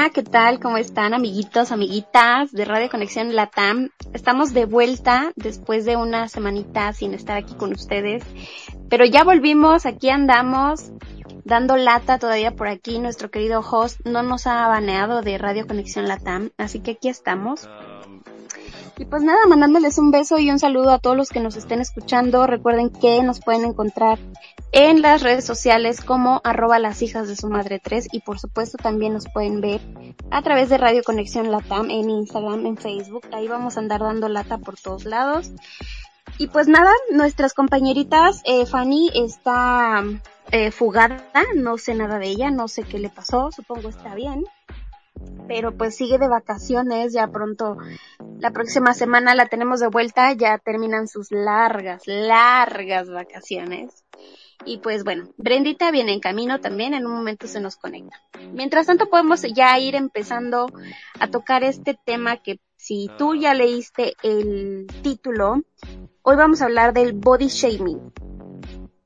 hola, 0.00 0.08
¿qué 0.08 0.22
tal? 0.22 0.60
¿Cómo 0.60 0.78
están 0.78 1.12
amiguitos, 1.12 1.72
amiguitas 1.72 2.52
de 2.52 2.64
Radio 2.64 2.88
Conexión 2.88 3.36
Latam? 3.36 3.90
Estamos 4.14 4.54
de 4.54 4.64
vuelta 4.64 5.30
después 5.36 5.84
de 5.84 5.96
una 5.96 6.26
semanita 6.28 6.94
sin 6.94 7.12
estar 7.12 7.36
aquí 7.36 7.52
con 7.54 7.74
ustedes, 7.74 8.22
pero 8.88 9.04
ya 9.04 9.24
volvimos, 9.24 9.84
aquí 9.84 10.08
andamos, 10.08 10.90
dando 11.44 11.76
lata 11.76 12.18
todavía 12.18 12.52
por 12.56 12.68
aquí. 12.68 12.98
Nuestro 12.98 13.30
querido 13.30 13.60
host 13.60 14.00
no 14.06 14.22
nos 14.22 14.46
ha 14.46 14.66
baneado 14.68 15.20
de 15.20 15.36
Radio 15.36 15.66
Conexión 15.66 16.08
Latam, 16.08 16.48
así 16.56 16.80
que 16.80 16.92
aquí 16.92 17.10
estamos. 17.10 17.68
Y 19.00 19.06
pues 19.06 19.22
nada, 19.22 19.38
mandándoles 19.48 19.96
un 19.96 20.10
beso 20.10 20.38
y 20.38 20.50
un 20.50 20.58
saludo 20.58 20.90
a 20.90 20.98
todos 20.98 21.16
los 21.16 21.30
que 21.30 21.40
nos 21.40 21.56
estén 21.56 21.80
escuchando. 21.80 22.46
Recuerden 22.46 22.90
que 22.90 23.22
nos 23.22 23.40
pueden 23.40 23.64
encontrar 23.64 24.18
en 24.72 25.00
las 25.00 25.22
redes 25.22 25.46
sociales 25.46 26.02
como 26.02 26.42
arroba 26.44 26.78
las 26.78 27.00
hijas 27.00 27.26
de 27.26 27.34
su 27.34 27.48
madre 27.48 27.80
3 27.82 28.08
y 28.12 28.20
por 28.20 28.38
supuesto 28.38 28.76
también 28.76 29.14
nos 29.14 29.24
pueden 29.32 29.62
ver 29.62 29.80
a 30.30 30.42
través 30.42 30.68
de 30.68 30.76
Radio 30.76 31.02
Conexión 31.02 31.50
Latam 31.50 31.88
en 31.88 32.10
Instagram, 32.10 32.66
en 32.66 32.76
Facebook. 32.76 33.22
Ahí 33.32 33.48
vamos 33.48 33.78
a 33.78 33.80
andar 33.80 34.00
dando 34.02 34.28
lata 34.28 34.58
por 34.58 34.78
todos 34.78 35.06
lados. 35.06 35.50
Y 36.36 36.48
pues 36.48 36.68
nada, 36.68 36.92
nuestras 37.10 37.54
compañeritas, 37.54 38.42
eh, 38.44 38.66
Fanny 38.66 39.10
está 39.14 40.04
eh, 40.50 40.72
fugada, 40.72 41.24
no 41.56 41.78
sé 41.78 41.94
nada 41.94 42.18
de 42.18 42.28
ella, 42.28 42.50
no 42.50 42.68
sé 42.68 42.82
qué 42.82 42.98
le 42.98 43.08
pasó, 43.08 43.50
supongo 43.50 43.88
está 43.88 44.14
bien 44.14 44.44
pero 45.46 45.76
pues 45.76 45.96
sigue 45.96 46.18
de 46.18 46.28
vacaciones, 46.28 47.12
ya 47.12 47.26
pronto, 47.26 47.76
la 48.40 48.50
próxima 48.52 48.94
semana 48.94 49.34
la 49.34 49.46
tenemos 49.46 49.80
de 49.80 49.88
vuelta, 49.88 50.32
ya 50.32 50.58
terminan 50.58 51.08
sus 51.08 51.30
largas, 51.30 52.02
largas 52.06 53.10
vacaciones. 53.10 54.04
Y 54.64 54.78
pues 54.78 55.04
bueno, 55.04 55.30
Brendita 55.36 55.90
viene 55.90 56.12
en 56.12 56.20
camino 56.20 56.60
también, 56.60 56.94
en 56.94 57.06
un 57.06 57.12
momento 57.12 57.46
se 57.46 57.60
nos 57.60 57.76
conecta. 57.76 58.16
Mientras 58.52 58.86
tanto 58.86 59.08
podemos 59.08 59.42
ya 59.54 59.78
ir 59.78 59.94
empezando 59.94 60.66
a 61.18 61.28
tocar 61.28 61.64
este 61.64 61.98
tema 62.04 62.38
que 62.38 62.60
si 62.76 63.10
tú 63.18 63.34
ya 63.34 63.54
leíste 63.54 64.14
el 64.22 64.86
título, 65.02 65.62
hoy 66.22 66.36
vamos 66.36 66.62
a 66.62 66.66
hablar 66.66 66.92
del 66.92 67.12
body 67.12 67.48
shaming. 67.48 68.12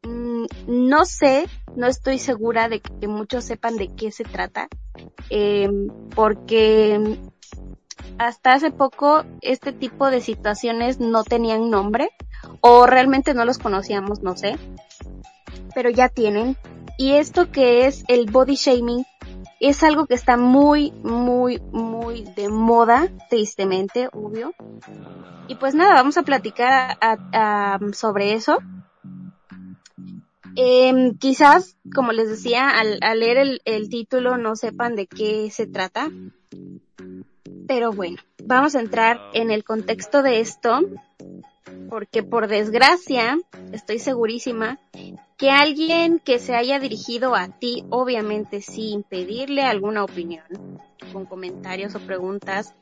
Mm, 0.03 0.47
no 0.67 1.05
sé, 1.05 1.47
no 1.77 1.87
estoy 1.87 2.19
segura 2.19 2.69
de 2.69 2.81
que 2.81 3.09
muchos 3.09 3.45
sepan 3.45 3.77
de 3.77 3.95
qué 3.95 4.11
se 4.11 4.25
trata 4.25 4.69
eh, 5.31 5.69
porque 6.15 7.19
hasta 8.19 8.53
hace 8.53 8.71
poco 8.71 9.25
este 9.41 9.73
tipo 9.73 10.11
de 10.11 10.21
situaciones 10.21 11.01
no 11.01 11.25
tenían 11.25 11.71
nombre 11.71 12.11
o 12.61 12.87
realmente 12.87 13.35
no 13.35 13.45
los 13.45 13.59
conocíamos, 13.59 14.23
no 14.23 14.37
sé, 14.37 14.57
pero 15.75 15.91
ya 15.91 16.09
tienen. 16.09 16.57
Y 16.97 17.13
esto 17.13 17.51
que 17.51 17.87
es 17.87 18.05
el 18.09 18.31
body 18.31 18.55
shaming 18.55 19.05
es 19.61 19.83
algo 19.83 20.07
que 20.07 20.15
está 20.15 20.37
muy, 20.37 20.93
muy, 21.03 21.61
muy 21.73 22.25
de 22.37 22.49
moda, 22.49 23.09
tristemente, 23.31 24.09
obvio. 24.13 24.53
Y 25.49 25.57
pues 25.57 25.75
nada, 25.75 25.95
vamos 25.95 26.17
a 26.19 26.23
platicar 26.23 26.99
sobre 27.93 28.35
eso. 28.35 28.59
Eh, 30.57 31.13
quizás, 31.19 31.77
como 31.95 32.13
les 32.13 32.29
decía, 32.29 32.71
al, 32.79 33.01
leer 33.19 33.61
el, 33.65 33.89
título 33.89 34.39
no 34.39 34.55
sepan 34.55 34.95
de 34.95 35.07
qué 35.07 35.51
se 35.51 35.67
trata. 35.67 36.11
Pero 37.67 37.93
bueno, 37.93 38.17
vamos 38.43 38.75
a 38.75 38.81
entrar 38.81 39.21
en 39.33 39.51
el 39.51 39.65
contexto 39.65 40.23
de 40.23 40.41
esto, 40.41 40.81
porque 41.89 42.23
por 42.23 42.49
desgracia, 42.49 43.39
estoy 43.73 43.99
segurísima, 43.99 44.79
que 45.37 45.51
alguien 45.51 46.21
que 46.21 46.39
se 46.39 46.55
haya 46.55 46.79
dirigido 46.79 47.35
a 47.35 47.49
ti, 47.49 47.85
obviamente 47.91 48.61
sin 48.61 49.03
pedirle 49.03 49.63
alguna 49.63 50.05
opinión, 50.05 50.45
con 51.13 51.27
comentarios 51.27 51.95
o 51.95 52.01
preguntas, 52.01 52.75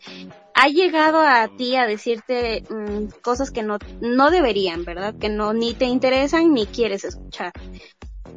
ha 0.55 0.69
llegado 0.69 1.21
a 1.21 1.49
ti 1.57 1.77
a 1.77 1.87
decirte 1.87 2.65
mm, 2.69 3.21
cosas 3.23 3.51
que 3.51 3.63
no, 3.63 3.79
no 4.01 4.31
deberían, 4.31 4.85
¿verdad? 4.85 5.15
Que 5.19 5.29
no 5.29 5.53
ni 5.53 5.75
te 5.75 5.87
interesan 5.87 6.53
ni 6.53 6.67
quieres 6.67 7.05
escuchar. 7.05 7.53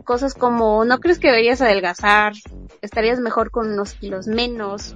Cosas 0.03 0.33
como, 0.33 0.85
no 0.85 0.99
crees 0.99 1.19
que 1.19 1.27
deberías 1.27 1.61
adelgazar, 1.61 2.33
estarías 2.81 3.19
mejor 3.19 3.51
con 3.51 3.71
unos 3.71 3.93
kilos 3.93 4.27
menos, 4.27 4.95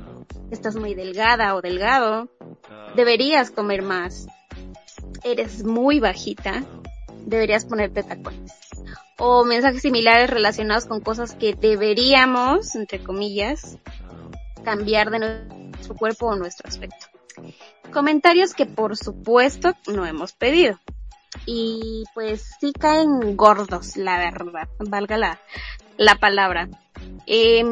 estás 0.52 0.76
muy 0.76 0.94
delgada 0.94 1.56
o 1.56 1.62
delgado, 1.62 2.30
deberías 2.96 3.52
comer 3.52 3.82
más, 3.82 4.28
eres 5.24 5.64
muy 5.64 6.00
bajita, 6.00 6.64
deberías 7.26 7.66
ponerte 7.66 8.04
tacones. 8.04 8.54
O 9.18 9.44
mensajes 9.44 9.82
similares 9.82 10.30
relacionados 10.30 10.86
con 10.86 11.02
cosas 11.02 11.36
que 11.36 11.54
deberíamos, 11.54 12.76
entre 12.76 13.04
comillas, 13.04 13.78
cambiar 14.64 15.10
de 15.12 15.20
nuestro 15.20 15.96
cuerpo 15.96 16.28
o 16.28 16.36
nuestro 16.36 16.70
aspecto. 16.70 17.08
Comentarios 17.92 18.54
que 18.54 18.66
por 18.66 18.96
supuesto 18.96 19.74
no 19.88 20.06
hemos 20.06 20.34
pedido. 20.34 20.80
Y 21.46 22.04
pues 22.14 22.56
sí 22.60 22.72
caen 22.74 23.36
gordos, 23.36 23.98
la 23.98 24.18
verdad, 24.18 24.68
valga 24.80 25.18
la, 25.18 25.40
la 25.98 26.16
palabra. 26.16 26.70
Eh, 27.28 27.64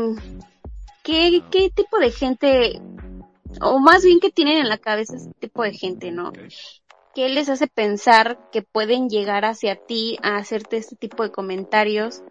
¿qué, 1.07 1.41
¿Qué 1.49 1.69
tipo 1.69 1.97
de 1.99 2.11
gente, 2.11 2.81
o 3.61 3.79
más 3.79 4.03
bien 4.03 4.19
que 4.19 4.29
tienen 4.29 4.57
en 4.57 4.67
la 4.67 4.77
cabeza 4.77 5.15
este 5.15 5.31
tipo 5.39 5.63
de 5.63 5.71
gente, 5.71 6.11
no? 6.11 6.33
¿Qué 7.15 7.29
les 7.29 7.47
hace 7.47 7.67
pensar 7.67 8.37
que 8.51 8.61
pueden 8.61 9.07
llegar 9.09 9.45
hacia 9.45 9.77
ti 9.77 10.19
a 10.21 10.35
hacerte 10.35 10.75
este 10.75 10.97
tipo 10.97 11.23
de 11.23 11.31
comentarios, 11.31 12.23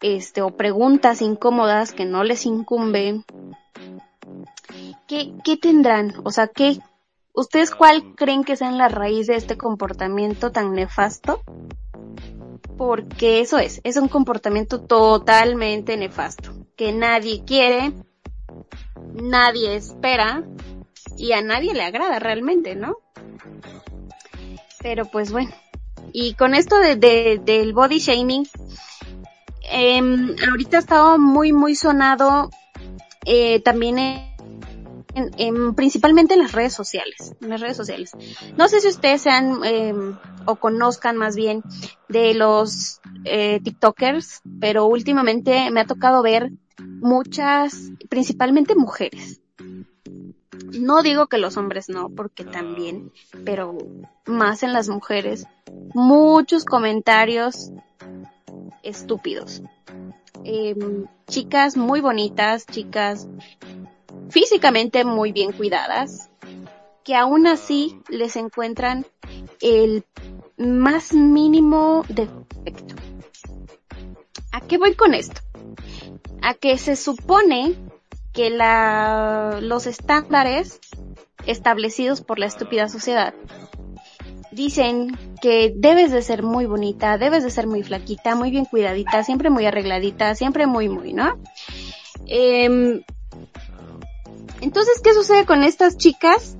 este, 0.00 0.42
o 0.42 0.56
preguntas 0.56 1.22
incómodas 1.22 1.92
que 1.92 2.04
no 2.04 2.24
les 2.24 2.46
incumben? 2.46 3.24
¿Qué, 5.06 5.32
qué 5.44 5.56
tendrán? 5.56 6.12
O 6.24 6.32
sea, 6.32 6.48
¿qué, 6.48 6.80
¿Ustedes 7.32 7.70
cuál 7.70 8.16
creen 8.16 8.42
que 8.42 8.56
sea 8.56 8.72
la 8.72 8.88
raíz 8.88 9.28
de 9.28 9.36
este 9.36 9.56
comportamiento 9.56 10.50
tan 10.50 10.74
nefasto? 10.74 11.42
Porque 12.76 13.40
eso 13.40 13.58
es, 13.58 13.80
es 13.84 13.96
un 13.96 14.08
comportamiento 14.08 14.80
totalmente 14.80 15.96
nefasto, 15.96 16.52
que 16.76 16.92
nadie 16.92 17.44
quiere, 17.44 17.92
nadie 19.14 19.76
espera 19.76 20.42
y 21.16 21.32
a 21.32 21.42
nadie 21.42 21.74
le 21.74 21.82
agrada 21.82 22.18
realmente, 22.18 22.74
¿no? 22.74 22.96
Pero 24.82 25.04
pues 25.04 25.30
bueno, 25.30 25.50
y 26.12 26.34
con 26.34 26.54
esto 26.54 26.78
de, 26.78 26.96
del 26.96 27.72
body 27.74 27.98
shaming, 27.98 28.48
eh, 29.70 30.00
ahorita 30.48 30.78
ha 30.78 30.80
estado 30.80 31.18
muy 31.18 31.52
muy 31.52 31.74
sonado 31.74 32.50
eh, 33.26 33.60
también 33.60 33.98
en, 35.14 35.74
principalmente 35.74 36.34
en 36.34 36.40
las 36.40 36.52
redes 36.52 36.72
sociales, 36.72 37.34
en 37.40 37.48
las 37.48 37.60
redes 37.60 37.76
sociales. 37.76 38.12
No 38.56 38.68
sé 38.68 38.80
si 38.80 38.88
ustedes 38.88 39.22
sean 39.22 39.64
em, 39.64 40.16
o 40.46 40.56
conozcan 40.56 41.16
más 41.16 41.36
bien 41.36 41.62
de 42.08 42.34
los 42.34 43.00
eh, 43.24 43.60
TikTokers, 43.62 44.42
pero 44.60 44.86
últimamente 44.86 45.70
me 45.70 45.80
ha 45.80 45.86
tocado 45.86 46.22
ver 46.22 46.50
muchas, 46.78 47.90
principalmente 48.08 48.74
mujeres. 48.74 49.40
No 50.78 51.02
digo 51.02 51.26
que 51.26 51.38
los 51.38 51.56
hombres 51.56 51.88
no, 51.88 52.10
porque 52.10 52.44
también, 52.44 53.12
pero 53.44 53.76
más 54.26 54.62
en 54.62 54.72
las 54.72 54.88
mujeres, 54.88 55.46
muchos 55.94 56.64
comentarios 56.64 57.72
estúpidos. 58.82 59.62
Em, 60.44 61.06
chicas 61.26 61.76
muy 61.76 62.00
bonitas, 62.00 62.66
chicas 62.66 63.28
físicamente 64.30 65.04
muy 65.04 65.32
bien 65.32 65.52
cuidadas, 65.52 66.30
que 67.04 67.14
aún 67.14 67.46
así 67.46 68.00
les 68.08 68.36
encuentran 68.36 69.06
el 69.60 70.04
más 70.56 71.12
mínimo 71.12 72.04
defecto. 72.08 72.94
¿A 74.52 74.60
qué 74.60 74.78
voy 74.78 74.94
con 74.94 75.14
esto? 75.14 75.40
A 76.42 76.54
que 76.54 76.76
se 76.78 76.96
supone 76.96 77.74
que 78.32 78.50
los 79.60 79.86
estándares 79.86 80.80
establecidos 81.46 82.20
por 82.20 82.38
la 82.38 82.46
estúpida 82.46 82.88
sociedad 82.88 83.34
dicen 84.52 85.16
que 85.40 85.72
debes 85.74 86.10
de 86.10 86.22
ser 86.22 86.42
muy 86.42 86.66
bonita, 86.66 87.18
debes 87.18 87.44
de 87.44 87.50
ser 87.50 87.66
muy 87.66 87.82
flaquita, 87.82 88.34
muy 88.34 88.50
bien 88.50 88.64
cuidadita, 88.64 89.22
siempre 89.24 89.48
muy 89.48 89.64
arregladita, 89.64 90.34
siempre 90.34 90.66
muy, 90.66 90.88
muy, 90.88 91.12
¿no? 91.12 91.38
Eh, 92.26 93.02
entonces, 94.60 95.00
¿qué 95.02 95.14
sucede 95.14 95.46
con 95.46 95.62
estas 95.62 95.96
chicas 95.96 96.56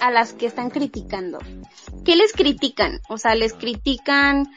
a 0.00 0.10
las 0.10 0.32
que 0.32 0.46
están 0.46 0.70
criticando? 0.70 1.38
¿Qué 2.04 2.16
les 2.16 2.32
critican? 2.32 3.00
O 3.08 3.18
sea, 3.18 3.34
les 3.34 3.54
critican 3.54 4.52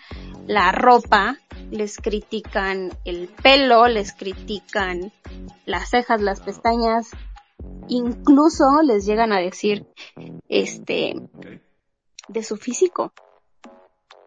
la 0.46 0.72
ropa, 0.72 1.38
les 1.72 1.98
critican 1.98 2.92
el 3.06 3.28
pelo, 3.28 3.88
les 3.88 4.14
critican 4.14 5.12
las 5.66 5.90
cejas, 5.90 6.22
las 6.22 6.42
pestañas, 6.42 7.10
incluso 7.88 8.82
les 8.84 9.06
llegan 9.06 9.32
a 9.34 9.40
decir, 9.40 9.86
este, 10.48 11.16
de 12.28 12.44
su 12.44 12.58
físico. 12.58 13.14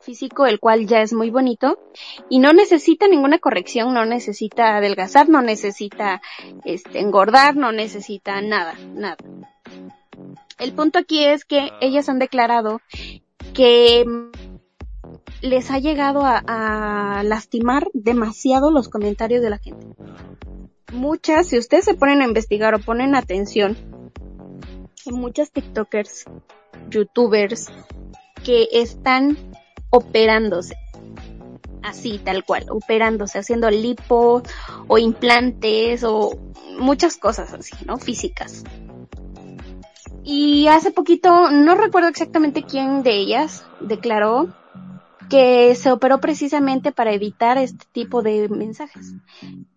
Físico, 0.01 0.47
el 0.47 0.61
cual 0.61 0.87
ya 0.87 1.03
es 1.03 1.13
muy 1.13 1.31
bonito 1.31 1.79
y 2.29 2.39
no 2.39 2.53
necesita 2.53 3.09
ninguna 3.09 3.39
corrección, 3.39 3.95
no 3.95 4.05
necesita 4.05 4.77
adelgazar, 4.77 5.29
no 5.29 5.43
necesita 5.43 6.21
este, 6.65 7.01
engordar, 7.01 7.57
no 7.57 7.73
necesita 7.73 8.41
nada, 8.41 8.75
nada. 8.95 9.17
El 10.59 10.73
punto 10.73 10.99
aquí 10.99 11.25
es 11.25 11.45
que 11.45 11.71
ellas 11.81 12.09
han 12.09 12.19
declarado 12.19 12.81
que 13.55 14.05
les 15.41 15.71
ha 15.71 15.79
llegado 15.79 16.21
a, 16.25 16.43
a 16.47 17.23
lastimar 17.23 17.89
demasiado 17.95 18.71
los 18.71 18.89
comentarios 18.89 19.43
de 19.43 19.51
la 19.51 19.59
gente. 19.59 19.87
Muchas, 20.93 21.49
si 21.49 21.59
ustedes 21.59 21.85
se 21.85 21.95
ponen 21.95 22.21
a 22.21 22.27
investigar 22.27 22.75
o 22.75 22.81
ponen 22.81 23.15
atención, 23.15 23.77
muchas 25.07 25.51
TikTokers, 25.51 26.25
YouTubers 26.91 27.71
que 28.45 28.69
están 28.73 29.37
operándose. 29.91 30.77
Así, 31.83 32.19
tal 32.19 32.45
cual, 32.45 32.67
operándose, 32.71 33.39
haciendo 33.39 33.71
lipo 33.71 34.43
o 34.87 34.99
implantes 34.99 36.05
o 36.05 36.39
muchas 36.79 37.17
cosas 37.17 37.53
así, 37.53 37.75
¿no? 37.87 37.99
Físicas. 37.99 38.65
Y 40.23 40.69
hace 40.69 40.91
poquito, 40.91 41.51
no 41.51 41.75
recuerdo 41.75 42.09
exactamente 42.09 42.63
quién 42.63 43.03
de 43.03 43.13
ellas 43.13 43.65
declaró 43.81 44.49
que 45.31 45.75
se 45.77 45.93
operó 45.93 46.21
precisamente 46.21 46.93
para 46.93 47.13
evitar 47.13 47.57
este 47.57 47.87
tipo 47.93 48.21
de 48.21 48.49
mensajes. 48.49 49.15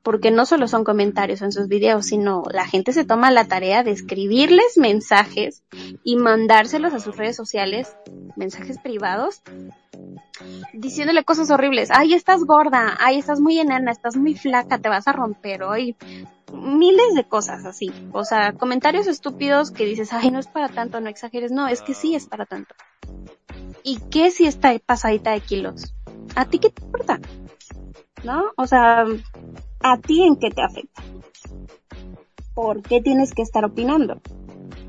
Porque 0.01 0.31
no 0.31 0.45
solo 0.45 0.67
son 0.67 0.83
comentarios 0.83 1.41
en 1.41 1.51
sus 1.53 1.67
videos, 1.67 2.07
sino 2.07 2.43
la 2.51 2.65
gente 2.65 2.91
se 2.91 3.05
toma 3.05 3.31
la 3.31 3.45
tarea 3.45 3.83
de 3.83 3.91
escribirles 3.91 4.77
mensajes 4.77 5.63
y 6.03 6.17
mandárselos 6.17 6.93
a 6.93 6.99
sus 6.99 7.15
redes 7.15 7.37
sociales, 7.37 7.95
mensajes 8.35 8.79
privados, 8.79 9.43
diciéndole 10.73 11.23
cosas 11.23 11.51
horribles. 11.51 11.89
Ay, 11.91 12.15
estás 12.15 12.43
gorda, 12.43 12.97
ay, 12.99 13.19
estás 13.19 13.39
muy 13.39 13.59
enana, 13.59 13.91
estás 13.91 14.17
muy 14.17 14.35
flaca, 14.35 14.79
te 14.79 14.89
vas 14.89 15.07
a 15.07 15.13
romper 15.13 15.63
hoy. 15.63 15.95
Miles 16.53 17.15
de 17.15 17.27
cosas 17.27 17.65
así. 17.65 17.91
O 18.11 18.23
sea, 18.23 18.53
comentarios 18.53 19.07
estúpidos 19.07 19.71
que 19.71 19.85
dices, 19.85 20.13
ay, 20.13 20.29
no 20.29 20.39
es 20.39 20.47
para 20.47 20.69
tanto, 20.69 21.01
no 21.01 21.09
exageres. 21.09 21.51
No, 21.51 21.67
es 21.67 21.81
que 21.81 21.95
sí 21.95 22.13
es 22.13 22.27
para 22.27 22.45
tanto. 22.45 22.75
¿Y 23.81 23.99
qué 24.11 24.29
si 24.29 24.45
está 24.45 24.77
pasadita 24.79 25.31
de 25.31 25.41
kilos? 25.41 25.93
¿A 26.35 26.45
ti 26.45 26.59
qué 26.59 26.69
te 26.69 26.83
importa? 26.83 27.19
¿No? 28.23 28.51
O 28.55 28.67
sea, 28.67 29.03
¿a 29.81 29.97
ti 29.97 30.23
en 30.23 30.37
qué 30.37 30.51
te 30.51 30.61
afecta? 30.61 31.01
¿Por 32.53 32.83
qué 32.83 33.01
tienes 33.01 33.33
que 33.33 33.41
estar 33.41 33.65
opinando? 33.65 34.21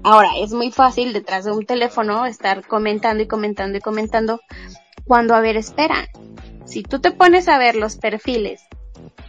Ahora, 0.03 0.29
es 0.39 0.53
muy 0.53 0.71
fácil 0.71 1.15
detrás 1.15 1.47
de 1.47 1.53
un 1.53 1.65
teléfono 1.65 2.27
estar 2.27 2.67
comentando 2.67 3.23
y 3.23 3.27
comentando 3.27 3.79
y 3.79 3.81
comentando 3.81 4.41
cuando, 5.07 5.35
a 5.35 5.41
ver, 5.41 5.57
espera. 5.57 6.09
Si 6.67 6.83
tú 6.83 7.01
te 7.01 7.11
pones 7.11 7.49
a 7.49 7.59
ver 7.59 7.75
los 7.75 7.97
perfiles 7.97 8.61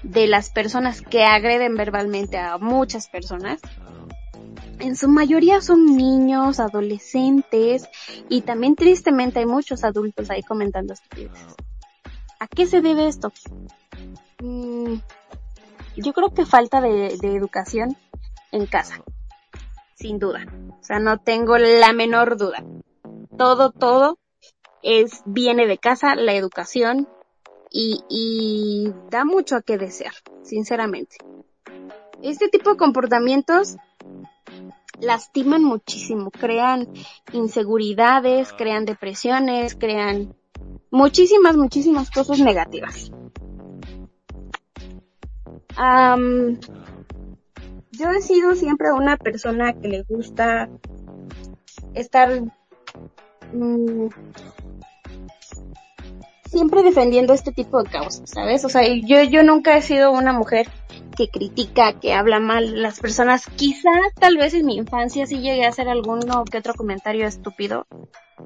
de 0.03 0.27
las 0.27 0.49
personas 0.49 1.01
que 1.01 1.23
agreden 1.23 1.75
verbalmente 1.75 2.37
a 2.37 2.57
muchas 2.57 3.07
personas, 3.07 3.59
en 4.79 4.95
su 4.95 5.07
mayoría 5.07 5.61
son 5.61 5.85
niños, 5.97 6.59
adolescentes 6.59 7.87
y 8.29 8.41
también 8.41 8.75
tristemente 8.75 9.39
hay 9.39 9.45
muchos 9.45 9.83
adultos 9.83 10.29
ahí 10.29 10.43
comentando 10.43 10.93
estupideces. 10.93 11.55
¿A 12.39 12.47
qué 12.47 12.67
se 12.67 12.81
debe 12.81 13.07
esto? 13.07 13.31
Mm, 14.41 14.95
yo 15.95 16.13
creo 16.13 16.33
que 16.33 16.45
falta 16.45 16.81
de, 16.81 17.17
de 17.19 17.35
educación 17.35 17.95
en 18.51 18.65
casa, 18.65 19.01
sin 19.95 20.19
duda. 20.19 20.45
O 20.79 20.83
sea, 20.83 20.99
no 20.99 21.19
tengo 21.19 21.57
la 21.57 21.93
menor 21.93 22.37
duda. 22.37 22.63
Todo, 23.37 23.71
todo 23.71 24.19
es 24.83 25.23
viene 25.25 25.67
de 25.67 25.77
casa, 25.77 26.15
la 26.15 26.33
educación 26.33 27.07
y, 27.77 28.05
y 28.07 28.93
da 29.09 29.25
mucho 29.25 29.57
a 29.57 29.61
qué 29.61 29.77
desear, 29.77 30.13
sinceramente. 30.43 31.17
Este 32.21 32.47
tipo 32.47 32.69
de 32.69 32.77
comportamientos 32.77 33.75
lastiman 35.01 35.61
muchísimo, 35.61 36.31
crean 36.31 36.87
inseguridades, 37.33 38.53
crean 38.53 38.85
depresiones, 38.85 39.75
crean 39.75 40.33
muchísimas, 40.89 41.57
muchísimas 41.57 42.09
cosas 42.11 42.39
negativas. 42.39 43.11
yo 47.91 48.09
he 48.09 48.21
sido 48.21 48.55
siempre 48.55 48.93
una 48.93 49.17
persona 49.17 49.73
que 49.73 49.89
le 49.89 50.03
gusta 50.03 50.69
estar 51.93 52.41
mm, 53.51 54.07
siempre 56.49 56.83
defendiendo 56.83 57.33
este 57.33 57.51
tipo 57.51 57.81
de 57.81 57.89
causas, 57.89 58.29
¿sabes? 58.29 58.63
O 58.65 58.69
sea, 58.69 58.83
yo, 58.87 59.23
yo 59.23 59.43
nunca 59.43 59.77
he 59.77 59.81
sido 59.81 60.11
una 60.11 60.33
mujer 60.33 60.67
que 61.15 61.29
critica, 61.29 61.99
que 61.99 62.13
habla 62.13 62.39
mal 62.39 62.81
las 62.81 62.99
personas. 62.99 63.45
Quizá, 63.55 63.89
tal 64.19 64.37
vez 64.37 64.53
en 64.53 64.65
mi 64.65 64.75
infancia 64.75 65.25
sí 65.25 65.39
llegué 65.39 65.65
a 65.65 65.69
hacer 65.69 65.89
alguno 65.89 66.43
que 66.45 66.57
otro 66.57 66.73
comentario 66.73 67.25
estúpido, 67.25 67.87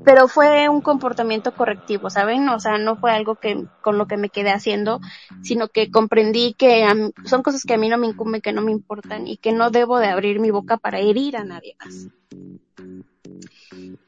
pero 0.05 0.27
fue 0.27 0.69
un 0.69 0.81
comportamiento 0.81 1.53
correctivo, 1.53 2.09
¿saben? 2.09 2.47
O 2.49 2.59
sea, 2.59 2.77
no 2.77 2.95
fue 2.95 3.11
algo 3.11 3.35
que 3.35 3.65
con 3.81 3.97
lo 3.97 4.07
que 4.07 4.17
me 4.17 4.29
quedé 4.29 4.51
haciendo, 4.51 5.01
sino 5.41 5.67
que 5.67 5.91
comprendí 5.91 6.53
que 6.53 6.87
son 7.25 7.43
cosas 7.43 7.63
que 7.63 7.73
a 7.73 7.77
mí 7.77 7.89
no 7.89 7.97
me 7.97 8.07
incumben, 8.07 8.41
que 8.41 8.53
no 8.53 8.61
me 8.61 8.71
importan 8.71 9.27
y 9.27 9.37
que 9.37 9.51
no 9.51 9.71
debo 9.71 9.99
de 9.99 10.07
abrir 10.07 10.39
mi 10.39 10.51
boca 10.51 10.77
para 10.77 10.99
herir 10.99 11.37
a 11.37 11.43
nadie 11.43 11.75
más. 11.83 12.07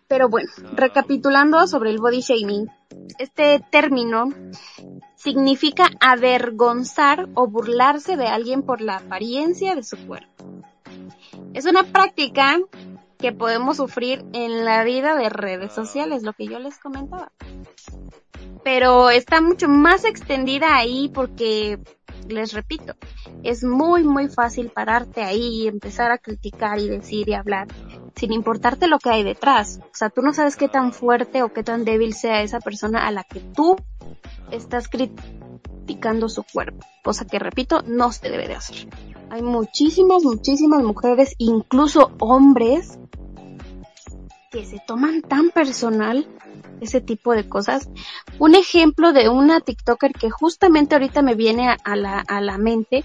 Pero 0.08 0.30
bueno, 0.30 0.50
recapitulando 0.74 1.66
sobre 1.68 1.92
el 1.92 2.00
body 2.00 2.22
shaming, 2.22 2.68
este 3.18 3.64
término 3.72 4.30
significa 5.16 5.88
avergonzar 6.00 7.30
o 7.36 7.48
burlarse 7.48 8.18
de 8.18 8.28
alguien 8.28 8.64
por 8.64 8.82
la 8.82 8.98
apariencia 8.98 9.76
de 9.76 9.84
su 9.84 9.98
cuerpo. 10.08 10.46
Es 11.54 11.66
una 11.66 11.84
práctica 11.84 12.60
que 13.22 13.32
podemos 13.32 13.78
sufrir 13.78 14.26
en 14.34 14.66
la 14.66 14.84
vida 14.84 15.16
de 15.16 15.30
redes 15.30 15.72
sociales, 15.72 16.24
lo 16.24 16.34
que 16.34 16.48
yo 16.48 16.60
les 16.60 16.78
comentaba. 16.80 17.32
Pero 18.64 19.10
está 19.10 19.42
mucho 19.42 19.68
más 19.68 20.06
extendida 20.06 20.76
ahí 20.76 21.10
porque, 21.14 21.80
les 22.28 22.54
repito, 22.54 22.96
es 23.44 23.64
muy 23.64 24.04
muy 24.04 24.28
fácil 24.28 24.70
pararte 24.70 25.24
ahí 25.24 25.64
y 25.64 25.68
empezar 25.68 26.12
a 26.12 26.18
criticar 26.18 26.80
y 26.80 26.88
decir 26.88 27.30
y 27.30 27.34
hablar 27.34 27.68
sin 28.16 28.34
importarte 28.34 28.88
lo 28.88 29.00
que 29.00 29.10
hay 29.10 29.24
detrás. 29.24 29.80
O 29.82 29.96
sea, 29.96 30.10
tú 30.10 30.22
no 30.22 30.34
sabes 30.34 30.56
qué 30.56 30.68
tan 30.68 30.94
fuerte 30.94 31.44
o 31.44 31.54
qué 31.54 31.64
tan 31.64 31.86
débil 31.86 32.14
sea 32.14 32.42
esa 32.42 32.60
persona 32.60 33.08
a 33.08 33.12
la 33.12 33.24
que 33.24 33.40
tú 33.40 33.76
estás 34.52 34.88
criticando 34.88 36.30
su 36.30 36.44
cuerpo. 36.44 36.86
Cosa 37.04 37.26
que, 37.26 37.40
repito, 37.40 37.82
no 37.84 38.12
se 38.12 38.30
debe 38.30 38.48
de 38.48 38.56
hacer. 38.56 38.88
Hay 39.30 39.42
muchísimas, 39.42 40.24
muchísimas 40.24 40.84
mujeres, 40.84 41.36
incluso 41.38 42.12
hombres, 42.20 43.00
que 44.52 44.66
se 44.66 44.80
toman 44.86 45.22
tan 45.22 45.50
personal 45.50 46.28
ese 46.82 47.02
tipo 47.02 47.34
de 47.34 47.48
cosas. 47.48 47.90
Un 48.38 48.56
ejemplo 48.56 49.14
de 49.14 49.30
una 49.30 49.62
TikToker 49.62 50.12
que 50.12 50.30
justamente 50.30 50.96
ahorita 50.96 51.22
me 51.22 51.36
viene 51.36 51.76
a, 51.84 51.96
la, 51.96 52.20
a 52.20 52.42
la 52.42 52.58
mente 52.58 53.04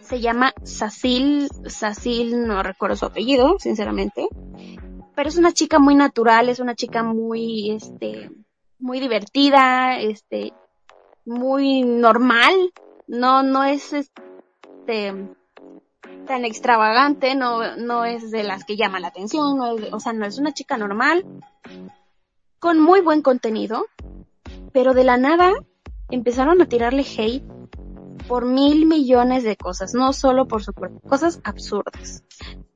se 0.00 0.20
llama 0.20 0.52
Sacil, 0.62 1.48
Sacil, 1.68 2.46
no 2.46 2.62
recuerdo 2.62 2.96
su 2.96 3.06
apellido, 3.06 3.56
sinceramente, 3.58 4.28
pero 5.14 5.28
es 5.28 5.38
una 5.38 5.52
chica 5.52 5.78
muy 5.78 5.94
natural, 5.94 6.50
es 6.50 6.58
una 6.58 6.74
chica 6.74 7.02
muy, 7.02 7.70
este, 7.70 8.30
muy 8.78 9.00
divertida, 9.00 9.98
este, 9.98 10.52
muy 11.24 11.82
normal, 11.82 12.52
no, 13.06 13.42
no 13.42 13.64
es, 13.64 13.94
este, 13.94 15.14
tan 16.24 16.44
extravagante, 16.44 17.34
no, 17.34 17.76
no 17.76 18.04
es 18.04 18.30
de 18.30 18.42
las 18.42 18.64
que 18.64 18.76
llama 18.76 19.00
la 19.00 19.08
atención, 19.08 19.58
o 19.60 20.00
sea, 20.00 20.12
no 20.12 20.26
es 20.26 20.38
una 20.38 20.52
chica 20.52 20.76
normal, 20.76 21.24
con 22.58 22.80
muy 22.80 23.00
buen 23.00 23.22
contenido, 23.22 23.86
pero 24.72 24.94
de 24.94 25.04
la 25.04 25.16
nada 25.16 25.52
empezaron 26.10 26.60
a 26.62 26.66
tirarle 26.66 27.04
hate 27.04 27.44
por 28.28 28.46
mil 28.46 28.86
millones 28.86 29.42
de 29.42 29.56
cosas, 29.56 29.94
no 29.94 30.12
solo 30.12 30.46
por 30.46 30.62
su 30.62 30.72
cuerpo, 30.72 31.00
cosas 31.08 31.40
absurdas. 31.44 32.22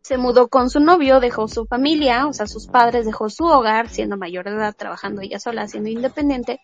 Se 0.03 0.19
mudó 0.19 0.49
con 0.49 0.71
su 0.71 0.81
novio, 0.81 1.19
dejó 1.21 1.49
su 1.49 1.67
familia, 1.67 2.27
o 2.27 2.33
sea, 2.33 2.47
sus 2.47 2.67
padres, 2.69 3.07
dejó 3.07 3.29
su 3.29 3.45
hogar, 3.45 3.89
siendo 3.89 4.17
mayor 4.17 4.45
de 4.45 4.53
edad, 4.53 4.75
trabajando 4.77 5.23
ella 5.23 5.41
sola, 5.41 5.67
siendo 5.67 5.89
independiente, 5.89 6.61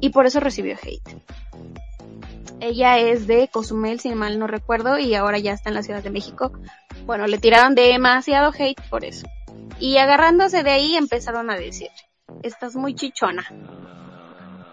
y 0.00 0.10
por 0.10 0.26
eso 0.26 0.40
recibió 0.40 0.76
hate. 0.82 1.16
Ella 2.64 2.96
es 2.96 3.26
de 3.26 3.48
Cozumel, 3.48 3.98
si 3.98 4.14
mal 4.14 4.38
no 4.38 4.46
recuerdo, 4.46 4.96
y 4.96 5.16
ahora 5.16 5.36
ya 5.40 5.52
está 5.52 5.68
en 5.68 5.74
la 5.74 5.82
Ciudad 5.82 6.00
de 6.00 6.10
México. 6.10 6.52
Bueno, 7.06 7.26
le 7.26 7.38
tiraron 7.38 7.74
demasiado 7.74 8.52
hate 8.56 8.80
por 8.88 9.04
eso. 9.04 9.26
Y 9.80 9.96
agarrándose 9.96 10.62
de 10.62 10.70
ahí 10.70 10.94
empezaron 10.94 11.50
a 11.50 11.56
decir, 11.56 11.88
estás 12.44 12.76
muy 12.76 12.94
chichona. 12.94 13.44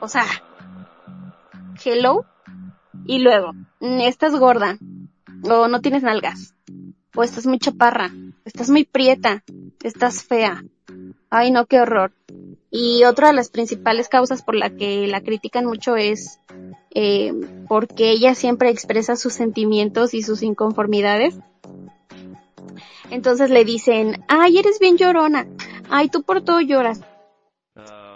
O 0.01 0.08
sea, 0.08 0.27
hello, 1.84 2.25
y 3.08 3.17
luego, 3.24 3.53
estás 3.79 4.36
gorda, 4.36 4.77
o 5.50 5.67
no 5.67 5.81
tienes 5.81 6.03
nalgas, 6.03 6.53
o 7.15 7.24
estás 7.24 7.48
muy 7.48 7.58
chaparra, 7.58 8.12
estás 8.46 8.69
muy 8.69 8.86
prieta, 8.86 9.43
estás 9.81 10.24
fea. 10.24 10.63
Ay, 11.31 11.50
no, 11.50 11.65
qué 11.65 11.81
horror. 11.81 12.13
Y 12.71 13.03
otra 13.03 13.27
de 13.27 13.33
las 13.33 13.49
principales 13.49 14.09
causas 14.09 14.43
por 14.43 14.55
la 14.55 14.69
que 14.69 15.07
la 15.07 15.21
critican 15.21 15.65
mucho 15.65 15.95
es 15.95 16.39
eh, 16.93 17.33
porque 17.67 18.11
ella 18.11 18.35
siempre 18.35 18.69
expresa 18.69 19.15
sus 19.15 19.33
sentimientos 19.33 20.13
y 20.13 20.21
sus 20.21 20.43
inconformidades. 20.43 21.39
Entonces 23.09 23.49
le 23.49 23.65
dicen, 23.65 24.23
ay, 24.27 24.59
eres 24.59 24.79
bien 24.79 24.97
llorona, 24.97 25.47
ay, 25.89 26.09
tú 26.09 26.21
por 26.21 26.41
todo 26.41 26.61
lloras, 26.61 27.01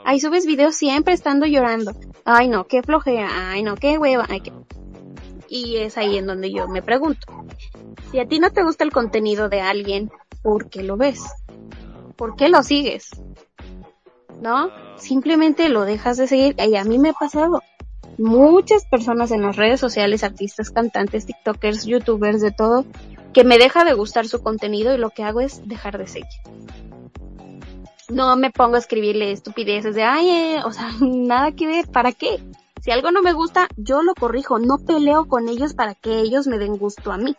ay, 0.06 0.20
subes 0.20 0.46
videos 0.46 0.76
siempre 0.76 1.16
estando 1.16 1.48
llorando, 1.48 1.94
ay, 2.26 2.48
no, 2.48 2.68
qué 2.68 2.84
flojera, 2.84 3.52
ay, 3.52 3.64
no, 3.64 3.76
qué 3.76 3.98
hueva, 3.98 4.28
ay, 4.30 4.42
qué... 4.42 4.52
Y 5.50 5.78
es 5.78 5.98
ahí 5.98 6.18
en 6.18 6.28
donde 6.28 6.52
yo 6.52 6.68
me 6.68 6.84
pregunto, 6.84 7.26
si 8.12 8.20
a 8.20 8.28
ti 8.28 8.40
no 8.40 8.52
te 8.52 8.64
gusta 8.64 8.84
el 8.84 8.92
contenido 8.92 9.50
de 9.50 9.62
alguien, 9.62 10.12
¿por 10.44 10.70
qué 10.70 10.84
lo 10.84 10.98
ves? 10.98 11.24
¿Por 12.16 12.36
qué 12.36 12.50
lo 12.50 12.62
sigues? 12.62 13.10
¿No? 14.44 14.70
Simplemente 14.98 15.70
lo 15.70 15.86
dejas 15.86 16.18
de 16.18 16.28
seguir. 16.28 16.56
Y 16.60 16.76
a 16.76 16.84
mí 16.84 17.00
me 17.00 17.10
ha 17.10 17.14
pasado. 17.14 17.64
Muchas 18.18 18.86
personas 18.86 19.32
en 19.32 19.42
las 19.42 19.56
redes 19.56 19.80
sociales, 19.80 20.24
artistas, 20.24 20.70
cantantes, 20.70 21.26
tiktokers, 21.26 21.86
youtubers, 21.86 22.42
de 22.42 22.52
todo, 22.52 22.86
que 23.34 23.46
me 23.46 23.58
deja 23.58 23.86
de 23.86 23.94
gustar 23.94 24.28
su 24.28 24.44
contenido 24.44 24.94
y 24.94 24.98
lo 24.98 25.12
que 25.12 25.24
hago 25.24 25.40
es 25.40 25.66
dejar 25.66 25.98
de 25.98 26.08
seguir. 26.08 26.28
No 28.10 28.36
me 28.36 28.52
pongo 28.52 28.76
a 28.76 28.80
escribirle 28.80 29.32
estupideces 29.32 29.96
de, 29.96 30.04
ay, 30.04 30.30
eh", 30.30 30.62
o 30.66 30.74
sea, 30.74 30.92
nada 31.00 31.54
que 31.54 31.66
ver, 31.66 31.88
¿para 31.88 32.12
qué? 32.12 32.44
Si 32.82 32.92
algo 32.92 33.12
no 33.12 33.22
me 33.22 33.32
gusta, 33.32 33.70
yo 33.78 34.04
lo 34.04 34.14
corrijo, 34.14 34.60
no 34.60 34.78
peleo 34.78 35.26
con 35.30 35.48
ellos 35.48 35.74
para 35.74 35.96
que 35.96 36.20
ellos 36.20 36.48
me 36.48 36.60
den 36.60 36.78
gusto 36.78 37.14
a 37.14 37.18
mí. 37.18 37.38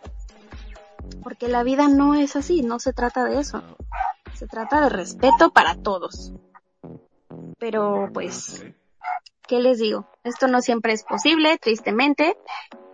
Porque 1.22 1.48
la 1.48 1.62
vida 1.64 1.86
no 1.86 2.14
es 2.14 2.34
así, 2.34 2.62
no 2.62 2.80
se 2.80 2.94
trata 2.94 3.24
de 3.24 3.40
eso. 3.40 3.62
Se 4.32 4.46
trata 4.46 4.80
de 4.80 4.88
respeto 4.88 5.50
para 5.50 5.76
todos. 5.76 6.32
Pero 7.58 8.10
pues, 8.12 8.64
¿qué 9.46 9.60
les 9.60 9.78
digo? 9.78 10.06
Esto 10.24 10.48
no 10.48 10.60
siempre 10.60 10.92
es 10.92 11.04
posible, 11.04 11.58
tristemente, 11.58 12.36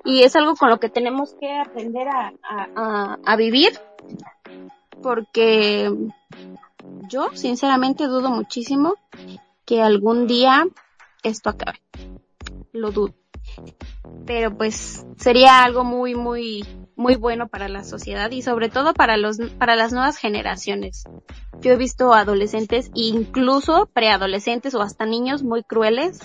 y 0.04 0.22
es 0.22 0.36
algo 0.36 0.54
con 0.56 0.70
lo 0.70 0.80
que 0.80 0.88
tenemos 0.88 1.34
que 1.34 1.58
aprender 1.58 2.08
a, 2.08 2.32
a, 2.42 3.18
a 3.24 3.36
vivir, 3.36 3.78
porque 5.02 5.92
yo 7.08 7.30
sinceramente 7.34 8.04
dudo 8.04 8.30
muchísimo 8.30 8.94
que 9.64 9.82
algún 9.82 10.26
día 10.26 10.66
esto 11.22 11.50
acabe. 11.50 11.80
Lo 12.72 12.90
dudo. 12.90 13.14
Pero 14.26 14.56
pues 14.56 15.04
sería 15.16 15.62
algo 15.62 15.84
muy, 15.84 16.14
muy 16.14 16.64
muy 17.00 17.16
bueno 17.16 17.48
para 17.48 17.68
la 17.68 17.82
sociedad 17.82 18.30
y 18.30 18.42
sobre 18.42 18.68
todo 18.68 18.92
para 18.92 19.16
los 19.16 19.38
para 19.58 19.74
las 19.74 19.90
nuevas 19.92 20.18
generaciones. 20.18 21.04
Yo 21.62 21.72
he 21.72 21.76
visto 21.76 22.12
adolescentes, 22.12 22.90
incluso 22.94 23.86
preadolescentes 23.86 24.74
o 24.74 24.82
hasta 24.82 25.06
niños 25.06 25.42
muy 25.42 25.62
crueles, 25.62 26.20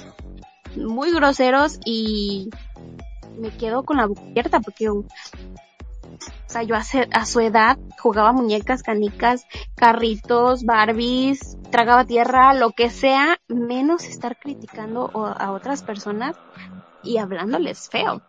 muy 0.76 1.14
groseros 1.14 1.80
y 1.86 2.50
me 3.38 3.52
quedo 3.52 3.84
con 3.84 3.98
la 3.98 4.08
boca 4.08 4.22
abierta 4.22 4.60
porque 4.60 4.90
o 4.90 5.06
sea, 6.48 6.64
yo 6.64 6.76
a 6.76 7.26
su 7.26 7.40
edad 7.40 7.78
jugaba 7.98 8.34
muñecas, 8.34 8.84
canicas, 8.84 9.46
carritos, 9.76 10.64
Barbies, 10.66 11.58
tragaba 11.72 12.06
tierra, 12.06 12.54
lo 12.54 12.72
que 12.72 12.90
sea, 12.90 13.38
menos 13.48 14.04
estar 14.04 14.38
criticando 14.38 15.10
a 15.14 15.52
otras 15.52 15.84
personas 15.84 16.36
y 17.04 17.18
hablándoles 17.18 17.90
feo 17.90 18.22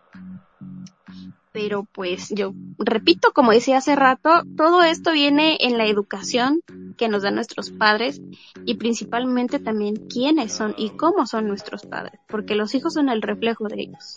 pero 1.56 1.84
pues 1.90 2.28
yo 2.28 2.52
repito, 2.78 3.32
como 3.32 3.50
decía 3.50 3.78
hace 3.78 3.96
rato, 3.96 4.28
todo 4.58 4.82
esto 4.82 5.12
viene 5.12 5.56
en 5.60 5.78
la 5.78 5.86
educación 5.86 6.60
que 6.98 7.08
nos 7.08 7.22
dan 7.22 7.36
nuestros 7.36 7.70
padres 7.70 8.20
y 8.66 8.74
principalmente 8.74 9.58
también 9.58 10.06
quiénes 10.06 10.52
son 10.52 10.74
y 10.76 10.90
cómo 10.90 11.26
son 11.26 11.48
nuestros 11.48 11.86
padres, 11.86 12.20
porque 12.28 12.56
los 12.56 12.74
hijos 12.74 12.92
son 12.92 13.08
el 13.08 13.22
reflejo 13.22 13.68
de 13.68 13.84
ellos. 13.84 14.16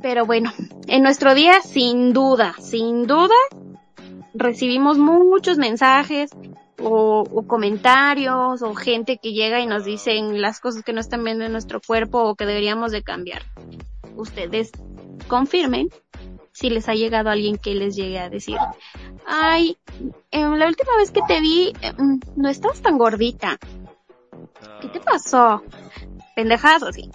Pero 0.00 0.24
bueno, 0.24 0.50
en 0.86 1.02
nuestro 1.02 1.34
día 1.34 1.60
sin 1.60 2.14
duda, 2.14 2.54
sin 2.58 3.06
duda, 3.06 3.34
recibimos 4.32 4.96
muchos 4.96 5.58
mensajes 5.58 6.30
o, 6.80 7.24
o, 7.30 7.46
comentarios 7.46 8.62
o 8.62 8.74
gente 8.74 9.18
que 9.18 9.34
llega 9.34 9.60
y 9.60 9.66
nos 9.66 9.84
dicen 9.84 10.40
las 10.40 10.58
cosas 10.58 10.82
que 10.82 10.94
no 10.94 11.00
están 11.00 11.22
viendo 11.22 11.44
en 11.44 11.52
nuestro 11.52 11.82
cuerpo 11.86 12.22
o 12.22 12.34
que 12.34 12.46
deberíamos 12.46 12.92
de 12.92 13.02
cambiar. 13.02 13.42
Ustedes 14.16 14.72
confirmen 15.28 15.90
si 16.52 16.70
les 16.70 16.88
ha 16.88 16.94
llegado 16.94 17.28
alguien 17.28 17.58
que 17.58 17.74
les 17.74 17.96
llegue 17.96 18.18
a 18.18 18.30
decir, 18.30 18.56
ay, 19.26 19.76
la 20.32 20.66
última 20.66 20.96
vez 20.96 21.10
que 21.10 21.20
te 21.28 21.40
vi, 21.40 21.72
em, 21.82 22.18
no 22.34 22.48
estás 22.48 22.80
tan 22.80 22.96
gordita. 22.96 23.58
¿Qué 24.80 24.88
te 24.88 25.00
pasó? 25.00 25.62
Pendejadas 26.34 26.82
así. 26.82 27.10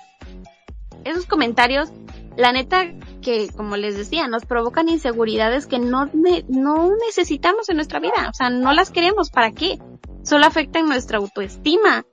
Esos 1.04 1.26
comentarios, 1.26 1.90
la 2.38 2.52
neta 2.52 2.94
que, 3.22 3.50
como 3.56 3.78
les 3.78 3.98
decía, 3.98 4.28
nos 4.28 4.46
provocan 4.46 4.90
inseguridades 4.90 5.66
que 5.66 5.80
no, 5.80 6.10
no 6.48 6.92
necesitamos 7.08 7.70
en 7.70 7.78
nuestra 7.78 8.00
vida. 8.00 8.30
O 8.30 8.34
sea, 8.34 8.50
no 8.50 8.74
las 8.74 8.92
queremos. 8.92 9.32
¿Para 9.32 9.52
qué? 9.52 9.80
Solo 10.24 10.46
afectan 10.46 10.88
nuestra 10.88 11.18
autoestima. 11.18 12.06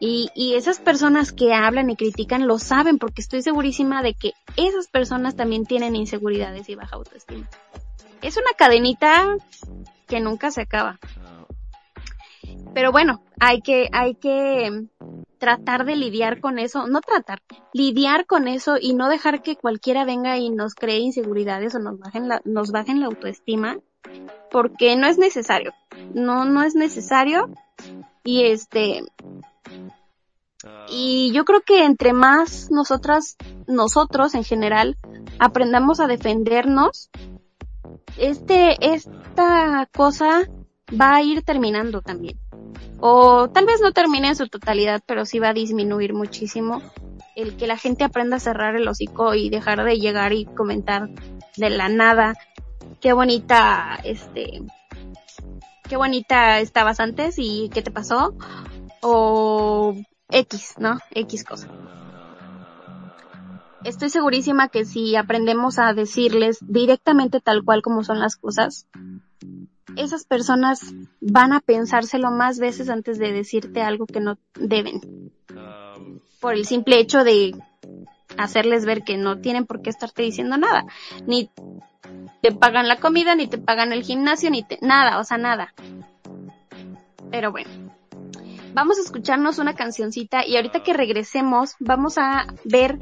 Y, 0.00 0.28
y 0.34 0.54
esas 0.54 0.80
personas 0.80 1.32
que 1.32 1.54
hablan 1.54 1.88
y 1.88 1.96
critican 1.96 2.46
lo 2.46 2.58
saben 2.58 2.98
porque 2.98 3.22
estoy 3.22 3.42
segurísima 3.42 4.02
de 4.02 4.14
que 4.14 4.32
esas 4.56 4.88
personas 4.88 5.34
también 5.34 5.64
tienen 5.64 5.96
inseguridades 5.96 6.68
y 6.68 6.74
baja 6.74 6.96
autoestima. 6.96 7.48
Es 8.20 8.36
una 8.36 8.50
cadenita 8.56 9.36
que 10.06 10.20
nunca 10.20 10.50
se 10.50 10.62
acaba. 10.62 10.98
Pero 12.74 12.90
bueno, 12.92 13.22
hay 13.40 13.60
que, 13.62 13.88
hay 13.92 14.14
que 14.14 14.88
tratar 15.38 15.84
de 15.84 15.96
lidiar 15.96 16.40
con 16.40 16.58
eso, 16.58 16.86
no 16.86 17.00
tratar, 17.00 17.40
lidiar 17.72 18.26
con 18.26 18.48
eso 18.48 18.76
y 18.80 18.94
no 18.94 19.08
dejar 19.08 19.42
que 19.42 19.56
cualquiera 19.56 20.04
venga 20.04 20.38
y 20.38 20.50
nos 20.50 20.74
cree 20.74 20.98
inseguridades 20.98 21.74
o 21.74 21.78
nos 21.78 21.98
bajen 21.98 22.28
la, 22.28 22.40
nos 22.44 22.72
bajen 22.72 23.00
la 23.00 23.06
autoestima, 23.06 23.78
porque 24.54 24.94
no 24.94 25.08
es 25.08 25.18
necesario, 25.18 25.74
no, 26.14 26.44
no 26.44 26.62
es 26.62 26.76
necesario 26.76 27.50
y 28.22 28.44
este, 28.44 29.02
y 30.88 31.32
yo 31.32 31.44
creo 31.44 31.62
que 31.62 31.84
entre 31.84 32.12
más 32.12 32.70
nosotras, 32.70 33.36
nosotros 33.66 34.32
en 34.36 34.44
general, 34.44 34.96
aprendamos 35.40 35.98
a 35.98 36.06
defendernos, 36.06 37.10
este, 38.16 38.76
esta 38.94 39.88
cosa 39.92 40.48
va 40.88 41.16
a 41.16 41.22
ir 41.22 41.42
terminando 41.42 42.00
también. 42.00 42.38
O 43.00 43.50
tal 43.50 43.66
vez 43.66 43.80
no 43.80 43.90
termine 43.90 44.28
en 44.28 44.36
su 44.36 44.46
totalidad, 44.46 45.02
pero 45.04 45.26
sí 45.26 45.40
va 45.40 45.48
a 45.48 45.52
disminuir 45.52 46.14
muchísimo 46.14 46.80
el 47.34 47.56
que 47.56 47.66
la 47.66 47.76
gente 47.76 48.04
aprenda 48.04 48.36
a 48.36 48.40
cerrar 48.40 48.76
el 48.76 48.86
hocico 48.86 49.34
y 49.34 49.50
dejar 49.50 49.82
de 49.82 49.98
llegar 49.98 50.32
y 50.32 50.44
comentar 50.44 51.08
de 51.56 51.70
la 51.70 51.88
nada 51.88 52.34
qué 53.04 53.12
bonita, 53.12 54.00
este, 54.02 54.62
qué 55.86 55.96
bonita 55.98 56.60
estabas 56.60 57.00
antes 57.00 57.34
y 57.36 57.68
qué 57.68 57.82
te 57.82 57.90
pasó 57.90 58.34
o 59.02 59.94
X, 60.30 60.76
¿no? 60.78 60.98
X 61.10 61.44
cosa. 61.44 61.68
Estoy 63.84 64.08
segurísima 64.08 64.70
que 64.70 64.86
si 64.86 65.16
aprendemos 65.16 65.78
a 65.78 65.92
decirles 65.92 66.60
directamente 66.62 67.40
tal 67.40 67.62
cual 67.62 67.82
como 67.82 68.04
son 68.04 68.20
las 68.20 68.36
cosas, 68.36 68.86
esas 69.96 70.24
personas 70.24 70.94
van 71.20 71.52
a 71.52 71.60
pensárselo 71.60 72.30
más 72.30 72.58
veces 72.58 72.88
antes 72.88 73.18
de 73.18 73.32
decirte 73.32 73.82
algo 73.82 74.06
que 74.06 74.20
no 74.20 74.38
deben. 74.54 75.30
Por 76.40 76.54
el 76.54 76.64
simple 76.64 77.00
hecho 77.00 77.22
de 77.22 77.54
hacerles 78.38 78.86
ver 78.86 79.02
que 79.04 79.18
no 79.18 79.42
tienen 79.42 79.66
por 79.66 79.82
qué 79.82 79.90
estarte 79.90 80.22
diciendo 80.22 80.56
nada. 80.56 80.86
Ni 81.26 81.50
te 82.40 82.52
pagan 82.52 82.88
la 82.88 82.96
comida, 82.96 83.34
ni 83.34 83.46
te 83.46 83.58
pagan 83.58 83.92
el 83.92 84.02
gimnasio, 84.02 84.50
ni 84.50 84.62
te, 84.62 84.78
nada, 84.82 85.18
o 85.18 85.24
sea, 85.24 85.38
nada. 85.38 85.72
Pero 87.30 87.52
bueno. 87.52 87.70
Vamos 88.74 88.98
a 88.98 89.02
escucharnos 89.02 89.58
una 89.58 89.74
cancioncita 89.74 90.44
y 90.44 90.56
ahorita 90.56 90.82
que 90.82 90.92
regresemos 90.92 91.76
vamos 91.78 92.18
a 92.18 92.46
ver 92.64 92.98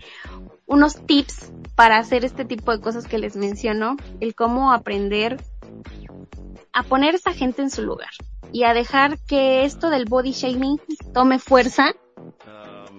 unos 0.67 1.07
tips 1.07 1.51
para 1.75 1.97
hacer 1.97 2.27
este 2.27 2.45
tipo 2.45 2.73
de 2.73 2.81
cosas 2.81 3.09
que 3.09 3.19
les 3.19 3.37
menciono, 3.37 3.97
el 4.21 4.35
cómo 4.35 4.73
aprender 4.73 5.43
a 6.75 6.83
poner 6.83 7.15
a 7.15 7.17
esta 7.17 7.33
gente 7.33 7.63
en 7.63 7.71
su 7.71 7.83
lugar 7.83 8.11
y 8.53 8.65
a 8.65 8.75
dejar 8.75 9.19
que 9.27 9.65
esto 9.65 9.89
del 9.89 10.05
body 10.05 10.33
shaming 10.33 10.79
tome 11.15 11.39
fuerza 11.39 11.95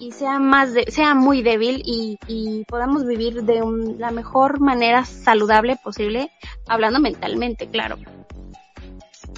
y 0.03 0.11
sea 0.11 0.37
más 0.37 0.73
de, 0.73 0.91
sea 0.91 1.15
muy 1.15 1.41
débil 1.41 1.81
y, 1.85 2.65
podamos 2.67 3.05
vivir 3.05 3.43
de 3.43 3.61
la 3.97 4.11
mejor 4.11 4.59
manera 4.59 5.05
saludable 5.05 5.77
posible, 5.81 6.29
hablando 6.67 6.99
mentalmente, 6.99 7.69
claro. 7.69 7.97